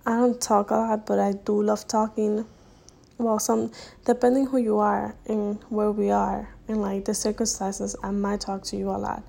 I 0.05 0.11
don't 0.11 0.39
talk 0.39 0.71
a 0.71 0.75
lot, 0.75 1.05
but 1.05 1.19
I 1.19 1.33
do 1.33 1.61
love 1.61 1.87
talking. 1.87 2.45
Well, 3.17 3.39
some 3.39 3.71
depending 4.05 4.45
who 4.45 4.57
you 4.57 4.77
are 4.79 5.15
and 5.27 5.59
where 5.69 5.91
we 5.91 6.11
are 6.11 6.49
and 6.67 6.81
like 6.81 7.05
the 7.05 7.13
circumstances, 7.13 7.95
I 8.03 8.11
might 8.11 8.41
talk 8.41 8.63
to 8.65 8.77
you 8.77 8.89
a 8.89 8.97
lot. 8.97 9.23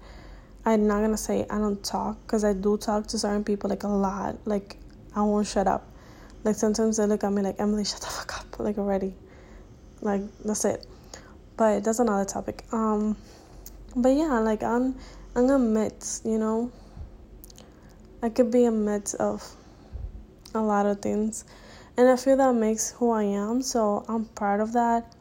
I'm 0.64 0.86
not 0.86 1.00
gonna 1.00 1.16
say 1.16 1.46
I 1.48 1.58
don't 1.58 1.82
talk 1.82 2.18
because 2.26 2.44
I 2.44 2.52
do 2.52 2.76
talk 2.76 3.06
to 3.08 3.18
certain 3.18 3.44
people 3.44 3.70
like 3.70 3.84
a 3.84 3.88
lot. 3.88 4.36
Like 4.44 4.76
I 5.14 5.22
won't 5.22 5.46
shut 5.46 5.66
up. 5.66 5.86
Like 6.44 6.56
sometimes 6.56 6.98
they 6.98 7.06
look 7.06 7.24
at 7.24 7.32
me 7.32 7.42
like 7.42 7.56
Emily, 7.58 7.84
shut 7.84 8.00
the 8.00 8.06
fuck 8.06 8.38
up, 8.38 8.58
like 8.58 8.76
already. 8.76 9.14
Like 10.02 10.22
that's 10.44 10.64
it. 10.64 10.86
But 11.56 11.84
that's 11.84 11.98
another 11.98 12.24
topic. 12.24 12.64
Um, 12.72 13.16
but 13.96 14.10
yeah, 14.10 14.38
like 14.40 14.62
I'm 14.62 14.96
I'm 15.34 15.48
a 15.48 15.58
mix, 15.58 16.22
you 16.24 16.38
know. 16.38 16.70
I 18.22 18.28
could 18.28 18.50
be 18.50 18.64
a 18.64 18.70
mix 18.70 19.14
of 19.14 19.48
a 20.54 20.60
lot 20.60 20.86
of 20.86 21.00
things, 21.00 21.44
and 21.98 22.08
I 22.08 22.14
feel 22.14 22.36
that 22.36 22.54
makes 22.54 22.92
who 22.92 23.10
I 23.10 23.24
am. 23.24 23.60
So 23.60 24.04
I'm 24.08 24.24
proud 24.24 24.60
of 24.60 24.72
that. 24.74 25.12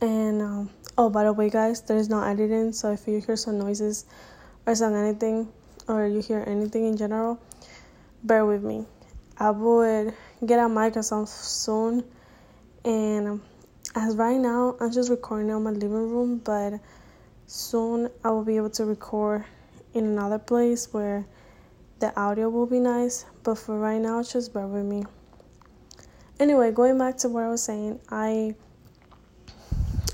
And 0.00 0.40
um, 0.40 0.70
oh, 0.96 1.10
by 1.10 1.24
the 1.24 1.32
way, 1.32 1.50
guys, 1.50 1.82
there's 1.82 2.08
no 2.08 2.22
editing. 2.22 2.72
So 2.72 2.92
if 2.92 3.08
you 3.08 3.20
hear 3.20 3.34
some 3.34 3.58
noises 3.58 4.06
or 4.66 4.76
some 4.76 4.94
anything, 4.94 5.48
or 5.88 6.06
you 6.06 6.20
hear 6.20 6.44
anything 6.46 6.86
in 6.86 6.96
general, 6.96 7.40
bear 8.22 8.46
with 8.46 8.62
me. 8.62 8.86
I 9.36 9.50
would 9.50 10.14
get 10.46 10.60
a 10.60 10.68
microphone 10.68 11.26
soon, 11.26 12.04
and 12.84 13.40
as 13.96 14.14
right 14.14 14.38
now, 14.38 14.76
I'm 14.80 14.92
just 14.92 15.10
recording 15.10 15.48
in 15.48 15.62
my 15.62 15.70
living 15.70 15.90
room, 15.90 16.38
but 16.38 16.74
soon 17.46 18.10
I 18.22 18.30
will 18.30 18.44
be 18.44 18.56
able 18.56 18.70
to 18.70 18.84
record 18.84 19.44
in 19.92 20.04
another 20.04 20.38
place 20.38 20.92
where 20.92 21.26
the 21.98 22.16
audio 22.20 22.48
will 22.48 22.66
be 22.66 22.78
nice. 22.78 23.24
But 23.42 23.56
for 23.56 23.76
right 23.76 24.00
now, 24.00 24.22
just 24.22 24.52
bear 24.54 24.66
with 24.66 24.84
me. 24.84 25.04
Anyway, 26.40 26.70
going 26.70 26.98
back 26.98 27.16
to 27.18 27.28
what 27.28 27.42
I 27.42 27.48
was 27.48 27.62
saying, 27.62 28.00
I 28.08 28.54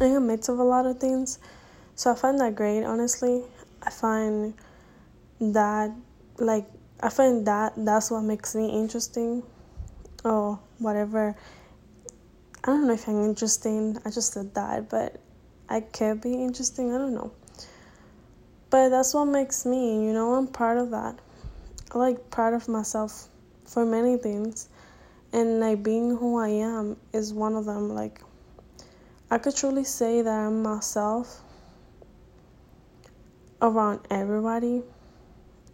I'm 0.01 0.07
in 0.07 0.15
the 0.15 0.21
midst 0.21 0.49
of 0.49 0.59
a 0.59 0.65
lot 0.65 0.87
of 0.87 0.99
things, 0.99 1.39
so 1.95 2.11
I 2.11 2.15
find 2.15 2.41
that 2.41 2.55
great. 2.55 2.83
Honestly, 2.85 3.43
I 3.83 3.91
find 3.91 4.55
that 5.41 5.93
like 6.39 6.67
I 7.01 7.09
find 7.11 7.47
that 7.47 7.75
that's 7.77 8.11
what 8.11 8.23
makes 8.23 8.55
me 8.55 8.71
interesting, 8.71 9.43
or 10.25 10.59
whatever 10.79 11.37
I 12.67 12.69
don't 12.69 12.87
know 12.87 12.95
if 12.95 13.07
I'm 13.07 13.23
interesting. 13.23 13.99
I 14.07 14.11
just 14.11 14.33
said 14.33 14.55
that, 14.55 14.89
but 14.89 15.21
I 15.69 15.83
could 15.83 16.23
be 16.23 16.33
interesting. 16.33 16.95
I 16.95 16.97
don't 16.97 17.13
know. 17.13 17.31
But 18.71 18.89
that's 18.89 19.13
what 19.13 19.27
makes 19.27 19.67
me, 19.67 20.07
you 20.07 20.15
know, 20.15 20.33
I'm 20.33 20.47
proud 20.47 20.79
of 20.79 20.91
that. 20.93 21.19
I 21.93 21.99
like 21.99 22.31
proud 22.31 22.55
of 22.55 22.67
myself 22.67 23.29
for 23.67 23.85
many 23.85 24.17
things. 24.17 24.71
And 25.35 25.59
like 25.59 25.83
being 25.83 26.17
who 26.17 26.39
I 26.39 26.49
am 26.49 26.97
is 27.13 27.35
one 27.35 27.57
of 27.57 27.65
them. 27.65 27.93
Like 27.93 28.23
I 29.33 29.39
could 29.39 29.57
truly 29.57 29.83
say 29.83 30.23
that 30.23 30.31
I'm 30.31 30.63
myself 30.63 31.43
around 33.61 34.07
everybody. 34.11 34.85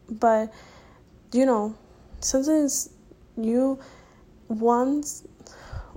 But 0.08 0.50
you 1.32 1.44
know, 1.44 1.76
sometimes 2.20 2.88
you 3.36 3.78
once 4.48 5.24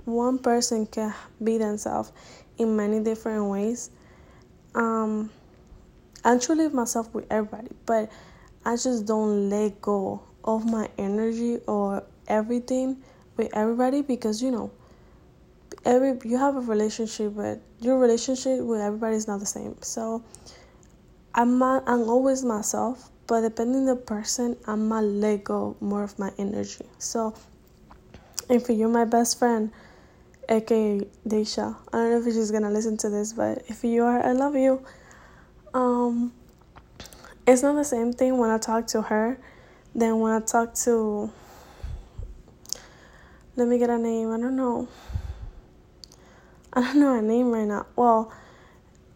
one 0.04 0.38
person 0.38 0.84
can 0.84 1.14
be 1.42 1.56
themselves 1.56 2.12
in 2.58 2.76
many 2.76 3.00
different 3.00 3.46
ways. 3.46 3.90
Um, 4.74 5.30
I 6.22 6.36
truly 6.36 6.68
myself 6.68 7.14
with 7.14 7.24
everybody, 7.30 7.70
but 7.86 8.12
I 8.66 8.76
just 8.76 9.06
don't 9.06 9.48
let 9.48 9.80
go 9.80 10.22
of 10.44 10.70
my 10.70 10.90
energy 10.98 11.60
or 11.66 12.04
everything 12.28 13.02
with 13.36 13.54
everybody 13.54 14.02
because 14.02 14.42
you 14.42 14.50
know 14.50 14.70
every 15.84 16.18
you 16.28 16.36
have 16.38 16.56
a 16.56 16.60
relationship 16.60 17.32
but 17.34 17.60
your 17.80 17.98
relationship 17.98 18.60
with 18.60 18.80
everybody 18.80 19.16
is 19.16 19.26
not 19.26 19.40
the 19.40 19.46
same 19.46 19.76
so 19.80 20.22
i'm 21.34 21.58
not, 21.58 21.82
i'm 21.86 22.08
always 22.08 22.44
myself 22.44 23.10
but 23.26 23.40
depending 23.40 23.86
the 23.86 23.96
person 23.96 24.56
i'm 24.66 24.88
gonna 24.88 25.06
let 25.06 25.44
go 25.44 25.76
more 25.80 26.02
of 26.02 26.18
my 26.18 26.30
energy 26.38 26.84
so 26.98 27.34
if 28.48 28.68
you're 28.68 28.88
my 28.88 29.04
best 29.04 29.38
friend 29.38 29.70
aka 30.48 31.00
Deisha. 31.26 31.76
I 31.92 31.96
don't 31.96 32.10
know 32.10 32.28
if 32.28 32.34
she's 32.34 32.50
gonna 32.50 32.70
listen 32.70 32.96
to 32.98 33.10
this, 33.10 33.32
but 33.32 33.62
if 33.68 33.84
you 33.84 34.04
are, 34.04 34.22
I 34.24 34.32
love 34.32 34.56
you. 34.56 34.84
Um, 35.72 36.32
it's 37.46 37.62
not 37.62 37.74
the 37.74 37.84
same 37.84 38.12
thing 38.12 38.38
when 38.38 38.50
I 38.50 38.58
talk 38.58 38.86
to 38.88 39.02
her 39.02 39.38
than 39.94 40.20
when 40.20 40.32
I 40.32 40.40
talk 40.40 40.74
to. 40.84 41.30
Let 43.56 43.68
me 43.68 43.78
get 43.78 43.90
a 43.90 43.98
name. 43.98 44.32
I 44.32 44.38
don't 44.38 44.56
know. 44.56 44.88
I 46.72 46.80
don't 46.80 46.98
know 46.98 47.16
a 47.16 47.22
name 47.22 47.50
right 47.50 47.66
now. 47.66 47.86
Well, 47.94 48.32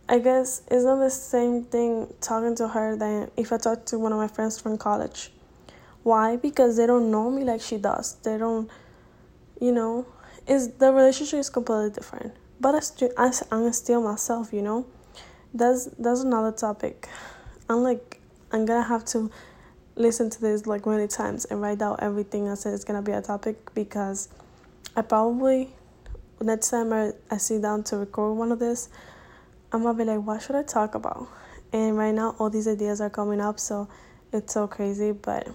I 0.09 0.21
guess 0.21 0.63
it's 0.71 0.85
not 0.85 1.01
the 1.01 1.11
same 1.11 1.65
thing 1.65 2.15
talking 2.21 2.55
to 2.57 2.69
her 2.69 2.97
than 2.97 3.31
if 3.37 3.53
I 3.53 3.59
talk 3.59 3.85
to 3.87 3.99
one 3.99 4.13
of 4.13 4.19
my 4.19 4.29
friends 4.29 4.61
from 4.61 4.79
college. 4.79 5.33
Why? 6.05 6.37
Because 6.37 6.77
they 6.77 6.87
don't 6.87 7.11
know 7.11 7.31
me 7.31 7.43
like 7.43 7.61
she 7.61 7.79
does. 7.79 8.15
They 8.23 8.39
don't, 8.39 8.71
you 9.61 9.73
know, 9.73 10.07
is 10.47 10.71
the 10.75 10.93
relationship 10.93 11.41
is 11.41 11.51
completely 11.51 11.91
different. 11.91 12.33
But 12.61 12.77
I 12.77 12.81
still, 12.81 13.11
I, 13.19 13.33
I'm 13.51 13.73
still 13.73 14.03
myself, 14.03 14.53
you 14.53 14.63
know. 14.63 14.87
That's 15.53 15.87
that's 15.99 16.21
another 16.21 16.53
topic. 16.53 17.09
I'm 17.69 17.83
like 17.83 18.21
I'm 18.53 18.67
gonna 18.67 18.87
have 18.87 19.05
to 19.07 19.31
listen 19.99 20.31
to 20.31 20.41
this 20.41 20.67
like 20.67 20.87
many 20.87 21.09
times 21.09 21.45
and 21.47 21.61
write 21.61 21.79
down 21.79 21.97
everything 22.01 22.49
I 22.49 22.55
said 22.55 22.73
is 22.73 22.85
gonna 22.85 23.03
be 23.03 23.13
a 23.13 23.21
topic 23.21 23.75
because 23.75 24.29
I 24.97 25.03
probably 25.03 25.71
next 26.41 26.71
time 26.71 26.93
I, 26.93 27.13
I 27.31 27.37
sit 27.37 27.63
down 27.63 27.83
to 27.85 27.97
record 27.97 28.39
one 28.39 28.53
of 28.53 28.59
this, 28.59 28.89
I'm 29.73 29.83
gonna 29.83 29.99
be 29.99 30.05
like, 30.05 30.25
what 30.25 30.41
should 30.41 30.57
I 30.57 30.63
talk 30.63 30.95
about? 30.95 31.29
And 31.73 31.99
right 31.99 32.15
now 32.15 32.37
all 32.39 32.49
these 32.49 32.69
ideas 32.69 33.01
are 33.01 33.11
coming 33.11 33.41
up, 33.41 33.61
so 33.61 33.89
it's 34.33 34.55
so 34.55 34.67
crazy, 34.67 35.13
but 35.13 35.49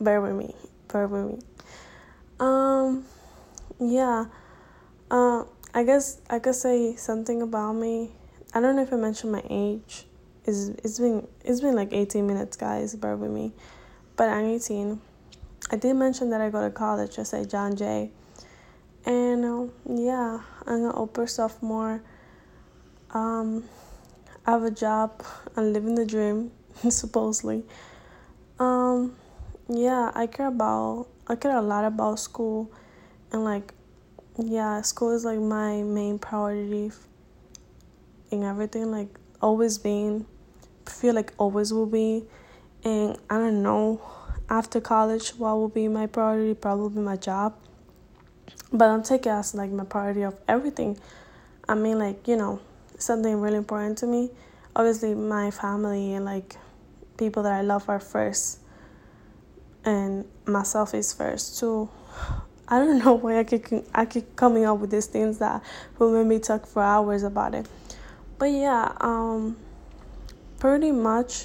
bear 0.00 0.20
with 0.20 0.34
me, 0.34 0.54
bear 0.88 1.08
with 1.08 1.26
me. 1.26 1.38
Um 2.38 3.04
yeah. 3.80 4.26
Uh, 5.10 5.44
I 5.72 5.84
guess 5.84 6.20
I 6.30 6.38
could 6.38 6.54
say 6.54 6.96
something 6.96 7.42
about 7.42 7.72
me. 7.72 8.12
I 8.52 8.60
don't 8.60 8.76
know 8.76 8.82
if 8.82 8.92
I 8.92 8.96
mentioned 8.96 9.32
my 9.32 9.42
age. 9.50 10.06
It's, 10.46 10.68
it's 10.84 10.98
been 10.98 11.26
it's 11.44 11.60
been 11.60 11.74
like 11.74 11.92
18 11.92 12.26
minutes, 12.26 12.56
guys. 12.56 12.94
Bear 12.94 13.16
with 13.16 13.30
me. 13.30 13.52
But 14.16 14.28
I'm 14.28 14.44
18. 14.44 15.00
I 15.70 15.76
did 15.76 15.94
mention 15.94 16.30
that 16.30 16.40
I 16.40 16.50
go 16.50 16.60
to 16.60 16.70
college. 16.70 17.18
I 17.18 17.22
said 17.22 17.48
John 17.48 17.76
Jay. 17.76 18.10
And 19.06 19.44
uh, 19.44 19.66
yeah, 19.88 20.40
I'm 20.66 20.84
an 20.84 20.92
upper 20.94 21.26
sophomore. 21.26 22.02
Um, 23.10 23.64
I 24.46 24.52
have 24.52 24.64
a 24.64 24.70
job. 24.70 25.24
I'm 25.56 25.72
living 25.72 25.94
the 25.94 26.06
dream, 26.06 26.52
supposedly. 26.88 27.64
Um, 28.58 29.16
yeah, 29.68 30.10
I 30.14 30.26
care 30.26 30.48
about 30.48 31.08
I 31.26 31.36
care 31.36 31.56
a 31.56 31.62
lot 31.62 31.84
about 31.86 32.18
school 32.18 32.70
and 33.32 33.44
like 33.44 33.72
yeah 34.38 34.82
school 34.82 35.10
is 35.12 35.24
like 35.24 35.38
my 35.38 35.82
main 35.82 36.18
priority 36.18 36.92
in 38.30 38.42
everything 38.42 38.90
like 38.90 39.08
always 39.40 39.78
being 39.78 40.26
feel 40.88 41.14
like 41.14 41.32
always 41.38 41.72
will 41.72 41.86
be. 41.86 42.24
And 42.84 43.16
i 43.30 43.38
don't 43.38 43.62
know 43.62 44.00
after 44.50 44.78
college 44.78 45.30
what 45.30 45.54
will 45.56 45.68
be 45.68 45.88
my 45.88 46.06
priority? 46.06 46.54
Probably 46.54 47.02
my 47.02 47.16
job. 47.16 47.54
But 48.72 48.90
i'll 48.90 49.02
take 49.02 49.26
it 49.26 49.30
as 49.30 49.54
like 49.54 49.70
my 49.70 49.84
priority 49.84 50.22
of 50.22 50.38
everything. 50.48 50.98
I 51.68 51.74
mean 51.74 51.98
like 51.98 52.28
you 52.28 52.36
know 52.36 52.60
something 52.98 53.40
really 53.40 53.56
important 53.56 53.98
to 53.98 54.06
me. 54.06 54.30
Obviously 54.76 55.14
my 55.14 55.50
family 55.50 56.14
and 56.14 56.24
like 56.24 56.56
people 57.16 57.42
that 57.44 57.52
i 57.52 57.62
love 57.62 57.88
are 57.88 58.00
first. 58.00 58.60
And 59.84 60.24
myself 60.46 60.94
is 60.94 61.12
first. 61.12 61.58
Too 61.60 61.88
I 62.68 62.78
don't 62.78 62.98
know 63.04 63.14
why 63.14 63.38
I 63.38 63.44
keep 63.44 63.66
I 63.94 64.04
keep 64.06 64.36
coming 64.36 64.64
up 64.64 64.78
with 64.78 64.90
these 64.90 65.06
things 65.06 65.38
that 65.38 65.62
will 65.98 66.12
make 66.12 66.26
me 66.26 66.38
talk 66.38 66.66
for 66.66 66.82
hours 66.82 67.22
about 67.22 67.54
it. 67.54 67.66
But 68.38 68.46
yeah, 68.46 68.92
um, 69.00 69.56
pretty 70.64 70.90
much 70.90 71.44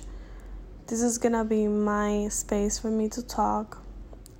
this 0.87 1.01
is 1.01 1.17
gonna 1.17 1.43
be 1.43 1.67
my 1.67 2.25
space 2.29 2.79
for 2.79 2.89
me 2.89 3.09
to 3.09 3.21
talk 3.21 3.83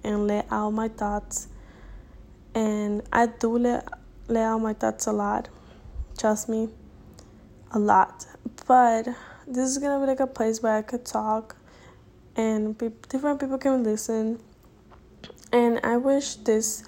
and 0.05 0.25
let 0.25 0.49
out 0.49 0.69
my 0.69 0.87
thoughts. 0.87 1.49
And 2.55 3.01
I 3.11 3.25
do 3.25 3.57
let 3.57 3.89
let 4.29 4.43
out 4.43 4.59
my 4.59 4.71
thoughts 4.71 5.05
a 5.05 5.11
lot. 5.11 5.49
Trust 6.17 6.47
me, 6.47 6.69
a 7.71 7.77
lot. 7.77 8.25
But 8.67 9.09
this 9.45 9.69
is 9.69 9.79
gonna 9.79 9.99
be 9.99 10.05
like 10.05 10.21
a 10.21 10.27
place 10.27 10.63
where 10.63 10.77
I 10.77 10.81
could 10.81 11.03
talk, 11.03 11.57
and 12.37 12.77
different 13.09 13.41
people 13.41 13.57
can 13.57 13.83
listen 13.83 14.39
and 15.51 15.81
I 15.83 15.97
wish 15.97 16.35
this, 16.35 16.85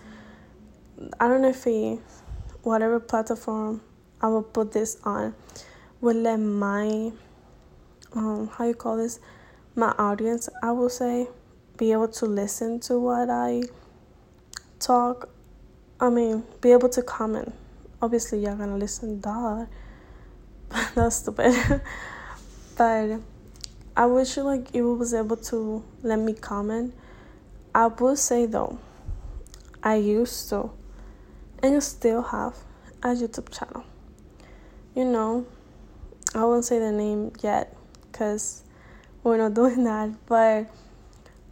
I 1.19 1.27
don't 1.27 1.41
know 1.41 1.49
if 1.49 1.65
he, 1.65 1.99
whatever 2.63 3.01
platform 3.01 3.81
I 4.21 4.29
will 4.29 4.43
put 4.43 4.71
this 4.71 4.95
on, 5.03 5.35
would 5.99 6.15
let 6.15 6.37
my 6.37 7.11
um 8.13 8.47
how 8.47 8.65
you 8.65 8.73
call 8.73 8.97
this 8.97 9.19
my 9.75 9.93
audience 9.97 10.49
I 10.61 10.71
will 10.71 10.89
say 10.89 11.27
be 11.77 11.91
able 11.91 12.09
to 12.09 12.25
listen 12.25 12.79
to 12.81 12.99
what 12.99 13.29
I 13.29 13.63
talk. 14.79 15.29
I 15.99 16.09
mean 16.09 16.43
be 16.61 16.71
able 16.71 16.89
to 16.89 17.01
comment. 17.01 17.53
Obviously 18.01 18.43
you're 18.43 18.55
gonna 18.55 18.77
listen 18.77 19.19
duh 19.21 19.65
that's 20.95 21.17
stupid. 21.17 21.81
But 22.77 23.19
I 23.95 24.05
wish 24.05 24.37
like 24.37 24.73
you 24.73 24.93
was 24.95 25.13
able 25.13 25.37
to 25.37 25.83
let 26.01 26.17
me 26.19 26.33
comment. 26.33 26.93
I 27.75 27.87
will 27.87 28.15
say 28.15 28.45
though 28.45 28.79
I 29.83 29.95
used 29.95 30.49
to 30.49 30.71
and 31.61 31.83
still 31.83 32.21
have 32.21 32.55
a 33.03 33.09
YouTube 33.09 33.51
channel. 33.51 33.83
You 34.95 35.05
know 35.05 35.45
I 36.33 36.43
won't 36.45 36.65
say 36.65 36.79
the 36.79 36.91
name 36.91 37.33
yet 37.41 37.75
because 38.11 38.63
we're 39.23 39.37
not 39.37 39.53
doing 39.61 39.83
that, 39.85 40.11
but 40.25 40.67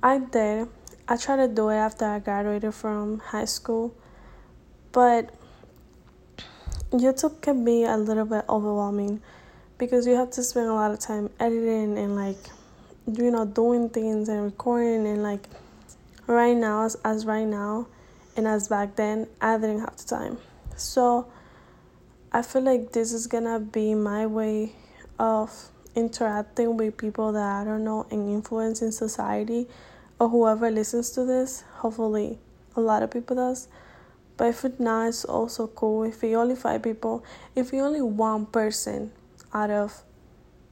I 0.04 0.20
did. 0.20 0.68
I 1.08 1.18
tried 1.18 1.38
to 1.38 1.48
do 1.48 1.70
it 1.70 1.76
after 1.76 2.06
I 2.06 2.20
graduated 2.20 2.74
from 2.74 3.20
high 3.20 3.46
school, 3.46 3.96
but 4.92 5.34
YouTube 6.92 7.42
can 7.42 7.64
be 7.64 7.84
a 7.84 7.98
little 7.98 8.26
bit 8.26 8.46
overwhelming 8.50 9.22
because 9.78 10.08
you 10.08 10.16
have 10.16 10.32
to 10.32 10.44
spend 10.44 10.68
a 10.68 10.74
lot 10.74 10.92
of 10.92 11.00
time 11.00 11.30
editing 11.40 11.98
and 11.98 12.16
like 12.16 12.38
you 13.08 13.32
know 13.32 13.46
doing 13.46 13.90
things 13.90 14.28
and 14.28 14.44
recording 14.44 15.08
and 15.08 15.24
like 15.24 15.48
right 16.28 16.56
now 16.56 16.86
as, 16.86 16.96
as 17.06 17.26
right 17.26 17.46
now 17.46 17.88
and 18.36 18.48
as 18.48 18.68
back 18.68 18.96
then 18.96 19.28
I 19.42 19.58
didn't 19.58 19.80
have 19.80 19.98
the 19.98 20.04
time. 20.04 20.38
So 20.76 21.28
I 22.32 22.42
feel 22.42 22.62
like 22.62 22.92
this 22.92 23.14
is 23.14 23.28
gonna 23.28 23.60
be 23.60 23.96
my 23.96 24.26
way 24.26 24.74
of 25.18 25.70
interacting 25.96 26.78
with 26.78 26.98
people 26.98 27.32
that 27.34 27.62
I 27.62 27.64
don't 27.64 27.84
know 27.84 28.06
and 28.12 28.30
influencing 28.30 28.92
society 28.92 29.68
or 30.20 30.30
whoever 30.30 30.70
listens 30.70 31.10
to 31.12 31.26
this. 31.26 31.64
Hopefully, 31.78 32.38
a 32.76 32.82
lot 32.82 33.04
of 33.04 33.12
people 33.12 33.36
does. 33.36 33.68
But 34.38 34.48
if 34.48 34.64
it's 34.64 34.80
not, 34.80 35.10
it's 35.10 35.26
also 35.26 35.68
cool. 35.68 36.04
If 36.04 36.24
you 36.24 36.40
only 36.40 36.56
five 36.56 36.84
people, 36.84 37.24
if 37.56 37.74
you 37.74 37.82
only 37.82 38.02
one 38.02 38.46
person 38.46 39.12
out 39.54 39.70
of 39.70 40.04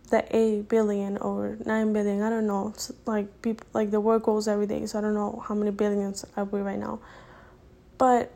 the 0.09 0.23
eight 0.35 0.69
billion 0.69 1.17
or 1.17 1.57
nine 1.65 1.91
billion, 1.91 2.21
I 2.21 2.29
don't 2.29 2.47
know. 2.47 2.73
like 3.05 3.41
people, 3.41 3.67
like 3.73 3.91
the 3.91 3.99
world 3.99 4.23
goes 4.23 4.47
every 4.47 4.67
day, 4.67 4.85
so 4.85 4.99
I 4.99 5.01
don't 5.01 5.13
know 5.13 5.43
how 5.45 5.55
many 5.55 5.71
billions 5.71 6.25
are 6.37 6.45
we 6.45 6.61
right 6.61 6.79
now. 6.79 6.99
But 7.97 8.31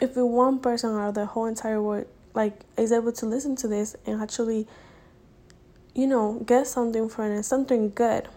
if 0.00 0.16
one 0.16 0.58
person 0.60 0.94
out 0.94 1.08
of 1.08 1.14
the 1.14 1.26
whole 1.26 1.46
entire 1.46 1.80
world 1.80 2.06
like 2.34 2.60
is 2.76 2.92
able 2.92 3.12
to 3.12 3.26
listen 3.26 3.56
to 3.56 3.68
this 3.68 3.96
and 4.06 4.20
actually 4.20 4.66
you 5.94 6.06
know 6.06 6.42
get 6.46 6.66
something 6.66 7.08
from 7.08 7.32
it 7.32 7.42
something 7.42 7.90
good 7.90 8.28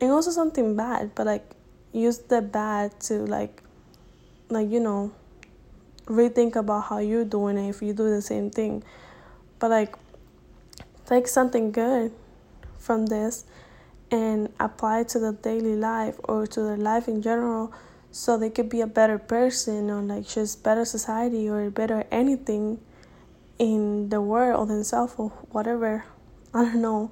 and 0.00 0.10
also 0.10 0.30
something 0.30 0.76
bad 0.76 1.14
but 1.14 1.26
like 1.26 1.44
use 1.92 2.18
the 2.18 2.42
bad 2.42 2.98
to 3.00 3.14
like 3.14 3.62
like 4.50 4.68
you 4.70 4.80
know 4.80 5.12
rethink 6.06 6.56
about 6.56 6.84
how 6.84 6.98
you're 6.98 7.24
doing 7.24 7.56
it 7.56 7.68
if 7.68 7.80
you 7.80 7.92
do 7.92 8.10
the 8.10 8.20
same 8.20 8.50
thing 8.50 8.82
but 9.58 9.70
like 9.70 9.94
take 11.06 11.26
something 11.26 11.70
good 11.70 12.12
from 12.78 13.06
this 13.06 13.44
and 14.10 14.52
apply 14.60 15.00
it 15.00 15.08
to 15.08 15.18
the 15.18 15.32
daily 15.32 15.76
life 15.76 16.16
or 16.24 16.46
to 16.46 16.62
their 16.62 16.76
life 16.76 17.08
in 17.08 17.22
general 17.22 17.72
so 18.10 18.38
they 18.38 18.50
could 18.50 18.68
be 18.68 18.80
a 18.80 18.86
better 18.86 19.18
person 19.18 19.90
or 19.90 20.00
like 20.02 20.26
just 20.26 20.62
better 20.62 20.84
society 20.84 21.48
or 21.48 21.68
better 21.70 22.04
anything 22.12 22.78
in 23.58 24.08
the 24.10 24.20
world 24.20 24.60
or 24.60 24.66
themselves 24.66 25.14
or 25.16 25.30
whatever. 25.50 26.04
I 26.54 26.62
don't 26.62 26.82
know. 26.82 27.10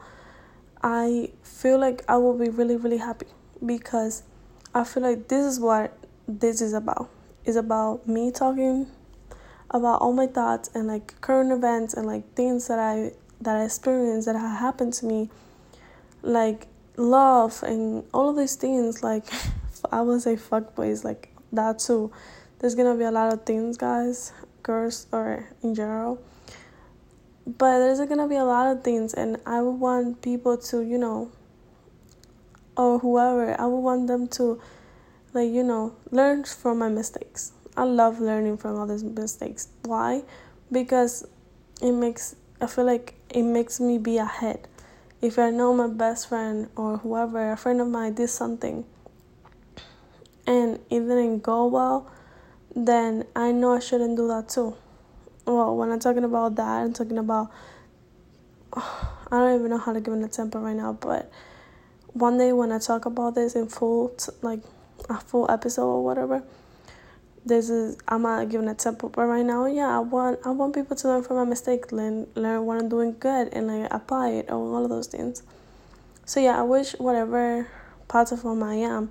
I 0.84 1.30
feel 1.42 1.76
like 1.78 2.04
I 2.08 2.16
will 2.16 2.38
be 2.38 2.48
really, 2.48 2.76
really 2.76 2.98
happy 2.98 3.26
because 3.64 4.22
I 4.72 4.84
feel 4.84 5.02
like 5.02 5.26
this 5.26 5.44
is 5.44 5.58
what 5.58 5.98
this 6.28 6.60
is 6.60 6.72
about. 6.72 7.10
It's 7.44 7.56
about 7.56 8.06
me 8.06 8.30
talking 8.30 8.86
about 9.70 10.00
all 10.00 10.12
my 10.12 10.28
thoughts 10.28 10.70
and 10.74 10.86
like 10.86 11.20
current 11.20 11.50
events 11.50 11.92
and 11.94 12.06
like 12.06 12.34
things 12.34 12.68
that 12.68 12.78
I 12.78 13.14
that 13.40 13.56
I 13.56 13.64
experienced 13.64 14.26
that 14.26 14.36
have 14.36 14.60
happened 14.60 14.92
to 14.94 15.06
me, 15.06 15.28
like 16.22 16.68
love 16.96 17.64
and 17.64 18.04
all 18.14 18.30
of 18.30 18.36
these 18.36 18.54
things. 18.54 19.02
Like 19.02 19.24
I 19.90 20.02
would 20.02 20.22
say 20.22 20.36
fuck 20.36 20.76
boys, 20.76 21.02
like 21.02 21.34
that 21.50 21.80
too. 21.80 22.12
There's 22.60 22.76
gonna 22.76 22.94
be 22.94 23.04
a 23.04 23.10
lot 23.10 23.32
of 23.32 23.44
things, 23.44 23.76
guys, 23.76 24.32
girls, 24.62 25.08
or 25.10 25.48
in 25.64 25.74
general 25.74 26.22
but 27.46 27.78
there's 27.78 27.98
gonna 28.00 28.28
be 28.28 28.36
a 28.36 28.44
lot 28.44 28.66
of 28.66 28.84
things 28.84 29.14
and 29.14 29.36
i 29.46 29.60
would 29.60 29.78
want 29.80 30.22
people 30.22 30.56
to 30.56 30.80
you 30.82 30.98
know 30.98 31.30
or 32.76 32.98
whoever 32.98 33.60
i 33.60 33.66
would 33.66 33.80
want 33.80 34.06
them 34.06 34.28
to 34.28 34.60
like 35.34 35.50
you 35.50 35.62
know 35.62 35.94
learn 36.10 36.44
from 36.44 36.78
my 36.78 36.88
mistakes. 36.88 37.52
I 37.76 37.84
love 37.84 38.20
learning 38.20 38.58
from 38.58 38.78
others 38.78 39.02
mistakes. 39.02 39.68
Why? 39.82 40.22
Because 40.70 41.26
it 41.80 41.92
makes 41.92 42.36
i 42.60 42.66
feel 42.66 42.84
like 42.84 43.14
it 43.30 43.42
makes 43.42 43.80
me 43.80 43.98
be 43.98 44.18
ahead. 44.18 44.68
If 45.20 45.38
i 45.38 45.50
know 45.50 45.72
my 45.72 45.86
best 45.86 46.28
friend 46.28 46.68
or 46.76 46.98
whoever 46.98 47.52
a 47.52 47.56
friend 47.56 47.80
of 47.80 47.88
mine 47.88 48.14
did 48.14 48.28
something 48.28 48.84
and 50.46 50.80
it 50.90 51.00
didn't 51.00 51.38
go 51.40 51.66
well 51.66 52.10
then 52.74 53.24
i 53.36 53.52
know 53.52 53.74
i 53.74 53.78
shouldn't 53.78 54.16
do 54.16 54.26
that 54.26 54.48
too 54.48 54.74
well, 55.46 55.76
when 55.76 55.90
I'm 55.90 56.00
talking 56.00 56.24
about 56.24 56.56
that, 56.56 56.82
I'm 56.82 56.92
talking 56.92 57.18
about. 57.18 57.50
I 58.74 59.38
don't 59.38 59.58
even 59.58 59.70
know 59.70 59.78
how 59.78 59.92
to 59.92 60.00
give 60.00 60.14
an 60.14 60.24
example 60.24 60.60
right 60.60 60.76
now, 60.76 60.92
but 60.94 61.30
one 62.12 62.38
day 62.38 62.52
when 62.52 62.72
I 62.72 62.78
talk 62.78 63.06
about 63.06 63.34
this 63.34 63.54
in 63.54 63.68
full, 63.68 64.14
like 64.40 64.60
a 65.08 65.20
full 65.20 65.50
episode 65.50 65.86
or 65.86 66.04
whatever, 66.04 66.42
this 67.44 67.70
is 67.70 67.98
I'm 68.06 68.22
not 68.22 68.48
giving 68.48 68.68
an 68.68 68.74
example, 68.74 69.08
but 69.08 69.24
right 69.24 69.44
now, 69.44 69.66
yeah, 69.66 69.96
I 69.96 69.98
want 69.98 70.40
I 70.44 70.50
want 70.50 70.74
people 70.74 70.96
to 70.96 71.08
learn 71.08 71.22
from 71.22 71.36
my 71.36 71.44
mistake, 71.44 71.90
learn 71.92 72.26
learn 72.34 72.64
what 72.66 72.80
I'm 72.80 72.88
doing 72.88 73.16
good, 73.18 73.48
and 73.52 73.66
like 73.66 73.92
apply 73.92 74.30
it 74.30 74.50
or 74.50 74.54
all 74.54 74.84
of 74.84 74.90
those 74.90 75.06
things. 75.06 75.42
So 76.24 76.40
yeah, 76.40 76.58
I 76.58 76.62
wish 76.62 76.92
whatever 76.98 77.68
platform 78.08 78.62
I 78.62 78.74
am, 78.74 79.10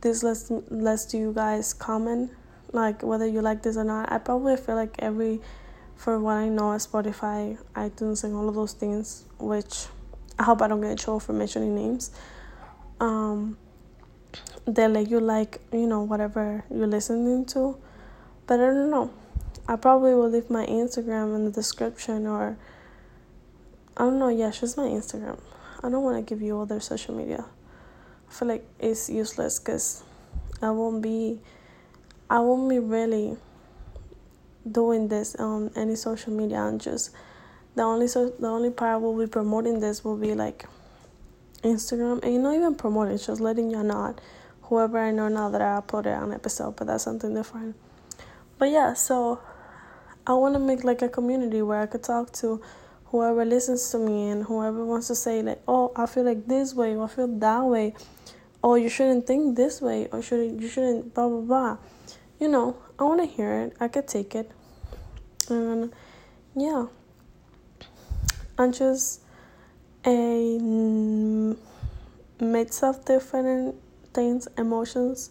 this 0.00 0.22
lets 0.22 0.50
lets 0.70 1.12
you 1.12 1.32
guys 1.34 1.74
comment 1.74 2.30
like 2.72 3.02
whether 3.02 3.26
you 3.26 3.40
like 3.40 3.62
this 3.62 3.76
or 3.76 3.84
not. 3.84 4.10
I 4.12 4.18
probably 4.18 4.56
feel 4.56 4.74
like 4.74 4.96
every 4.98 5.40
for 5.96 6.18
what 6.18 6.34
I 6.34 6.48
know 6.48 6.70
Spotify, 6.76 7.58
iTunes 7.74 8.22
and 8.24 8.34
all 8.34 8.48
of 8.48 8.54
those 8.54 8.72
things, 8.72 9.24
which 9.38 9.86
I 10.38 10.44
hope 10.44 10.62
I 10.62 10.68
don't 10.68 10.80
get 10.80 10.92
in 10.92 10.96
trouble 10.96 11.20
for 11.20 11.32
mentioning 11.32 11.74
names. 11.74 12.10
Um 13.00 13.56
they 14.66 14.86
let 14.86 15.08
you 15.08 15.20
like, 15.20 15.60
you 15.72 15.86
know, 15.86 16.02
whatever 16.02 16.64
you're 16.70 16.86
listening 16.86 17.46
to. 17.46 17.78
But 18.46 18.60
I 18.60 18.66
don't 18.66 18.90
know. 18.90 19.10
I 19.66 19.76
probably 19.76 20.14
will 20.14 20.30
leave 20.30 20.50
my 20.50 20.66
Instagram 20.66 21.34
in 21.34 21.44
the 21.44 21.50
description 21.50 22.26
or 22.26 22.58
I 23.96 24.04
don't 24.04 24.18
know, 24.18 24.28
yeah, 24.28 24.50
just 24.50 24.76
my 24.76 24.84
Instagram. 24.84 25.40
I 25.82 25.90
don't 25.90 26.02
want 26.02 26.16
to 26.16 26.34
give 26.34 26.42
you 26.42 26.56
all 26.56 26.62
other 26.62 26.80
social 26.80 27.14
media. 27.14 27.44
I 28.28 28.32
feel 28.32 28.48
like 28.48 28.66
it's 28.78 29.10
useless 29.10 29.58
because 29.58 30.02
I 30.62 30.70
won't 30.70 31.02
be 31.02 31.40
I 32.30 32.40
won't 32.40 32.68
be 32.68 32.78
really 32.78 33.36
doing 34.70 35.08
this 35.08 35.34
on 35.36 35.70
any 35.76 35.94
social 35.94 36.32
media. 36.32 36.62
And 36.62 36.80
just 36.80 37.10
the 37.74 37.82
only 37.82 38.08
so 38.08 38.30
the 38.30 38.48
only 38.48 38.70
part 38.70 38.92
I 38.92 38.96
will 38.96 39.18
be 39.18 39.26
promoting 39.26 39.80
this 39.80 40.04
will 40.04 40.16
be 40.16 40.34
like 40.34 40.66
Instagram. 41.62 42.22
And 42.22 42.42
not 42.42 42.54
even 42.54 42.74
promoting, 42.74 43.16
just 43.18 43.40
letting 43.40 43.70
you 43.70 43.82
know 43.82 44.14
whoever 44.62 44.98
I 44.98 45.10
know 45.10 45.28
now 45.28 45.48
that 45.48 45.62
I 45.62 45.80
uploaded 45.80 46.22
an 46.22 46.32
episode, 46.32 46.76
but 46.76 46.86
that's 46.86 47.04
something 47.04 47.34
different. 47.34 47.76
But 48.58 48.70
yeah, 48.70 48.92
so 48.92 49.40
I 50.26 50.34
want 50.34 50.54
to 50.54 50.58
make 50.58 50.84
like 50.84 51.00
a 51.00 51.08
community 51.08 51.62
where 51.62 51.80
I 51.80 51.86
could 51.86 52.02
talk 52.02 52.32
to 52.34 52.60
whoever 53.06 53.46
listens 53.46 53.90
to 53.92 53.98
me 53.98 54.28
and 54.28 54.44
whoever 54.44 54.84
wants 54.84 55.06
to 55.06 55.14
say 55.14 55.40
like, 55.40 55.62
oh, 55.66 55.92
I 55.96 56.04
feel 56.04 56.24
like 56.24 56.46
this 56.46 56.74
way, 56.74 56.94
or 56.94 57.04
I 57.04 57.08
feel 57.08 57.28
that 57.38 57.64
way, 57.64 57.94
or 58.60 58.76
you 58.76 58.90
shouldn't 58.90 59.26
think 59.26 59.56
this 59.56 59.80
way, 59.80 60.08
or 60.12 60.20
should 60.20 60.60
you 60.60 60.68
shouldn't 60.68 61.14
blah 61.14 61.28
blah 61.28 61.40
blah 61.40 61.76
you 62.40 62.48
know, 62.48 62.76
I 62.98 63.04
want 63.04 63.20
to 63.20 63.26
hear 63.26 63.60
it. 63.60 63.76
I 63.80 63.88
could 63.88 64.06
take 64.06 64.34
it. 64.34 64.50
And 65.48 65.92
yeah, 66.56 66.86
I'm 68.58 68.72
just 68.72 69.22
a 70.06 70.58
mix 72.40 72.82
of 72.82 73.04
different 73.04 73.76
things, 74.12 74.48
emotions, 74.56 75.30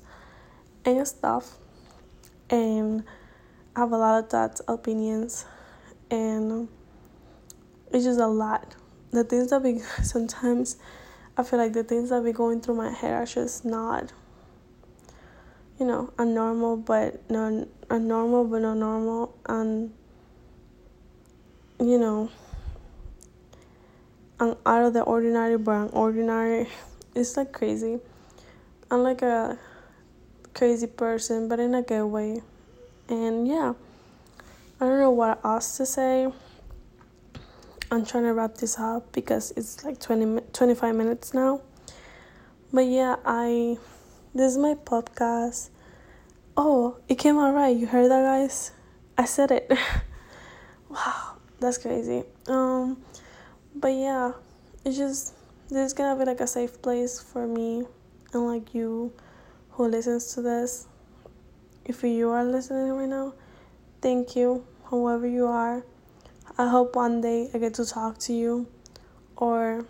and 0.85 1.07
stuff. 1.07 1.57
And 2.49 3.03
I 3.75 3.81
have 3.81 3.91
a 3.91 3.97
lot 3.97 4.23
of 4.23 4.29
thoughts, 4.29 4.61
opinions, 4.67 5.45
and 6.09 6.67
it's 7.91 8.05
just 8.05 8.19
a 8.19 8.27
lot. 8.27 8.75
The 9.11 9.23
things 9.23 9.49
that 9.51 9.61
we 9.61 9.79
sometimes 10.03 10.77
I 11.37 11.43
feel 11.43 11.59
like 11.59 11.73
the 11.73 11.83
things 11.83 12.09
that 12.09 12.23
be 12.23 12.31
going 12.31 12.61
through 12.61 12.75
my 12.75 12.91
head 12.91 13.13
are 13.13 13.25
just 13.25 13.63
not 13.63 14.11
you 15.79 15.85
know, 15.85 16.13
a 16.17 16.25
normal 16.25 16.77
but 16.77 17.29
not 17.29 17.67
a 17.89 17.99
normal 17.99 18.43
but 18.43 18.61
not 18.61 18.77
normal 18.77 19.37
and 19.47 19.93
you 21.79 21.97
know 21.97 22.29
I'm 24.39 24.55
out 24.67 24.83
of 24.83 24.93
the 24.93 25.01
ordinary, 25.01 25.57
but 25.57 25.71
I'm 25.71 25.89
ordinary. 25.93 26.67
It's 27.15 27.35
like 27.37 27.51
crazy. 27.51 27.97
I'm 28.91 29.01
like 29.01 29.23
a 29.23 29.57
crazy 30.53 30.85
person, 30.85 31.47
but 31.47 31.59
in 31.59 31.73
a 31.73 31.81
good 31.81 32.05
way. 32.05 32.41
And 33.09 33.47
yeah, 33.47 33.73
I 34.79 34.85
don't 34.85 34.99
know 34.99 35.09
what 35.09 35.43
else 35.43 35.77
to 35.77 35.87
say. 35.87 36.27
I'm 37.89 38.05
trying 38.05 38.25
to 38.25 38.33
wrap 38.33 38.55
this 38.57 38.77
up 38.77 39.11
because 39.11 39.51
it's 39.57 39.83
like 39.83 39.99
20 39.99 40.41
25 40.53 40.95
minutes 40.95 41.33
now. 41.33 41.61
But 42.71 42.85
yeah, 42.85 43.15
I 43.25 43.77
this 44.37 44.51
is 44.51 44.57
my 44.57 44.75
podcast. 44.75 45.69
Oh, 46.55 46.97
it 47.09 47.15
came 47.15 47.37
out 47.39 47.55
right. 47.55 47.75
You 47.75 47.87
heard 47.87 48.11
that, 48.11 48.21
guys? 48.21 48.71
I 49.17 49.25
said 49.25 49.49
it. 49.49 49.71
wow, 50.89 51.37
that's 51.59 51.79
crazy. 51.79 52.23
Um, 52.47 53.01
but 53.75 53.89
yeah, 53.89 54.33
it's 54.85 54.95
just 54.95 55.33
this 55.69 55.87
is 55.87 55.93
gonna 55.93 56.17
be 56.19 56.25
like 56.25 56.39
a 56.39 56.45
safe 56.45 56.81
place 56.83 57.19
for 57.19 57.47
me 57.47 57.85
and 58.33 58.45
like 58.45 58.75
you 58.75 59.11
who 59.71 59.87
listens 59.87 60.33
to 60.35 60.43
this. 60.43 60.87
If 61.83 62.03
you 62.03 62.29
are 62.29 62.45
listening 62.45 62.91
right 62.93 63.09
now, 63.09 63.33
thank 64.01 64.35
you, 64.35 64.65
whoever 64.83 65.25
you 65.27 65.47
are. 65.47 65.83
I 66.59 66.67
hope 66.67 66.95
one 66.95 67.21
day 67.21 67.49
I 67.53 67.57
get 67.57 67.73
to 67.75 67.85
talk 67.85 68.19
to 68.19 68.33
you 68.33 68.67
or 69.35 69.85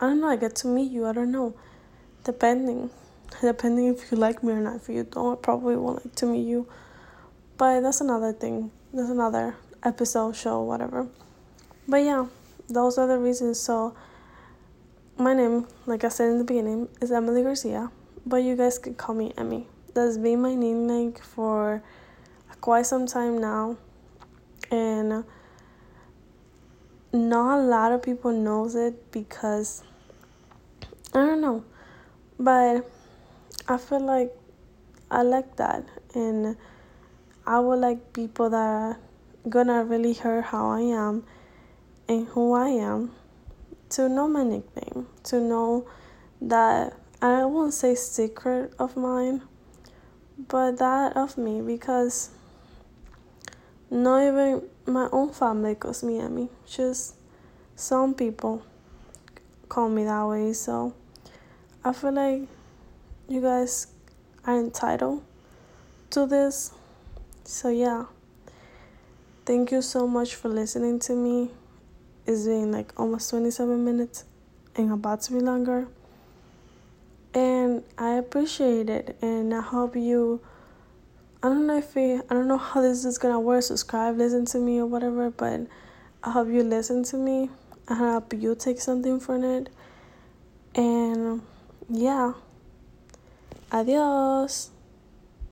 I 0.00 0.06
don't 0.06 0.20
know, 0.20 0.28
I 0.28 0.36
get 0.36 0.54
to 0.56 0.68
meet 0.68 0.92
you, 0.92 1.06
I 1.06 1.12
don't 1.12 1.32
know. 1.32 1.54
Depending. 2.22 2.90
Depending 3.40 3.88
if 3.88 4.10
you 4.10 4.18
like 4.18 4.42
me 4.42 4.52
or 4.52 4.60
not. 4.60 4.76
If 4.76 4.88
you 4.88 5.04
don't, 5.04 5.38
I 5.38 5.40
probably 5.40 5.76
won't 5.76 6.04
like 6.04 6.14
to 6.16 6.26
meet 6.26 6.46
you. 6.46 6.66
But 7.58 7.80
that's 7.80 8.00
another 8.00 8.32
thing. 8.32 8.70
That's 8.92 9.10
another 9.10 9.56
episode, 9.82 10.36
show, 10.36 10.62
whatever. 10.62 11.08
But 11.88 11.98
yeah, 11.98 12.26
those 12.68 12.98
are 12.98 13.06
the 13.06 13.18
reasons. 13.18 13.60
So 13.60 13.94
my 15.18 15.32
name, 15.34 15.66
like 15.86 16.04
I 16.04 16.08
said 16.08 16.30
in 16.30 16.38
the 16.38 16.44
beginning, 16.44 16.88
is 17.00 17.12
Emily 17.12 17.42
Garcia, 17.42 17.90
but 18.26 18.38
you 18.38 18.56
guys 18.56 18.78
can 18.78 18.94
call 18.94 19.14
me 19.14 19.32
Emmy. 19.38 19.66
That's 19.94 20.18
been 20.18 20.42
my 20.42 20.54
nickname 20.54 21.14
for 21.14 21.82
quite 22.60 22.86
some 22.86 23.06
time 23.06 23.38
now, 23.38 23.78
and 24.70 25.24
not 27.12 27.58
a 27.58 27.62
lot 27.62 27.92
of 27.92 28.02
people 28.02 28.32
knows 28.32 28.74
it 28.74 29.10
because 29.10 29.82
I 31.14 31.24
don't 31.24 31.40
know, 31.40 31.64
but 32.38 32.90
I 33.68 33.78
feel 33.78 34.00
like 34.00 34.32
I 35.10 35.22
like 35.22 35.56
that, 35.56 35.84
and 36.14 36.56
I 37.46 37.58
would 37.58 37.80
like 37.80 38.12
people 38.12 38.50
that 38.50 38.56
are 38.56 38.98
gonna 39.48 39.84
really 39.84 40.12
hear 40.12 40.42
how 40.42 40.68
I 40.68 40.80
am 40.80 41.24
and 42.08 42.28
who 42.28 42.52
I 42.54 42.68
am 42.68 43.12
to 43.90 44.08
know 44.08 44.28
my 44.28 44.44
nickname, 44.44 45.08
to 45.24 45.40
know 45.40 45.86
that 46.40 46.94
I 47.20 47.44
won't 47.44 47.74
say 47.74 47.94
secret 47.94 48.72
of 48.78 48.96
mine, 48.96 49.42
but 50.48 50.78
that 50.78 51.16
of 51.16 51.36
me 51.36 51.60
because 51.60 52.30
not 53.90 54.22
even 54.22 54.62
my 54.86 55.08
own 55.10 55.32
family 55.32 55.74
calls 55.74 56.04
me 56.04 56.20
Emmy. 56.20 56.48
Just 56.66 57.14
some 57.74 58.14
people 58.14 58.62
call 59.68 59.88
me 59.88 60.04
that 60.04 60.26
way. 60.26 60.52
So 60.52 60.94
I 61.84 61.92
feel 61.92 62.12
like 62.12 62.48
you 63.28 63.40
guys 63.40 63.88
are 64.44 64.58
entitled 64.58 65.22
to 66.10 66.26
this. 66.26 66.72
So 67.44 67.68
yeah. 67.68 68.04
Thank 69.44 69.70
you 69.70 69.82
so 69.82 70.06
much 70.08 70.34
for 70.34 70.48
listening 70.48 70.98
to 71.00 71.14
me. 71.14 71.50
It's 72.26 72.44
been 72.44 72.72
like 72.72 72.92
almost 72.98 73.30
27 73.30 73.84
minutes 73.84 74.24
and 74.74 74.92
about 74.92 75.22
to 75.22 75.32
be 75.32 75.40
longer. 75.40 75.86
And 77.32 77.84
I 77.96 78.14
appreciate 78.14 78.90
it 78.90 79.16
and 79.22 79.54
I 79.54 79.60
hope 79.60 79.94
you 79.94 80.40
I 81.42 81.48
don't 81.48 81.66
know 81.68 81.78
if 81.78 81.94
you, 81.94 82.24
I 82.28 82.34
don't 82.34 82.48
know 82.48 82.58
how 82.58 82.80
this 82.80 83.04
is 83.04 83.18
gonna 83.18 83.38
work. 83.38 83.62
Subscribe, 83.62 84.16
listen 84.16 84.46
to 84.46 84.58
me 84.58 84.80
or 84.80 84.86
whatever, 84.86 85.30
but 85.30 85.66
I 86.24 86.32
hope 86.32 86.48
you 86.48 86.64
listen 86.64 87.04
to 87.04 87.16
me. 87.16 87.50
I 87.86 87.94
hope 87.94 88.32
you 88.32 88.56
take 88.56 88.80
something 88.80 89.20
from 89.20 89.44
it. 89.44 89.68
And 90.74 91.42
yeah. 91.88 92.32
Adiós. 93.70 94.75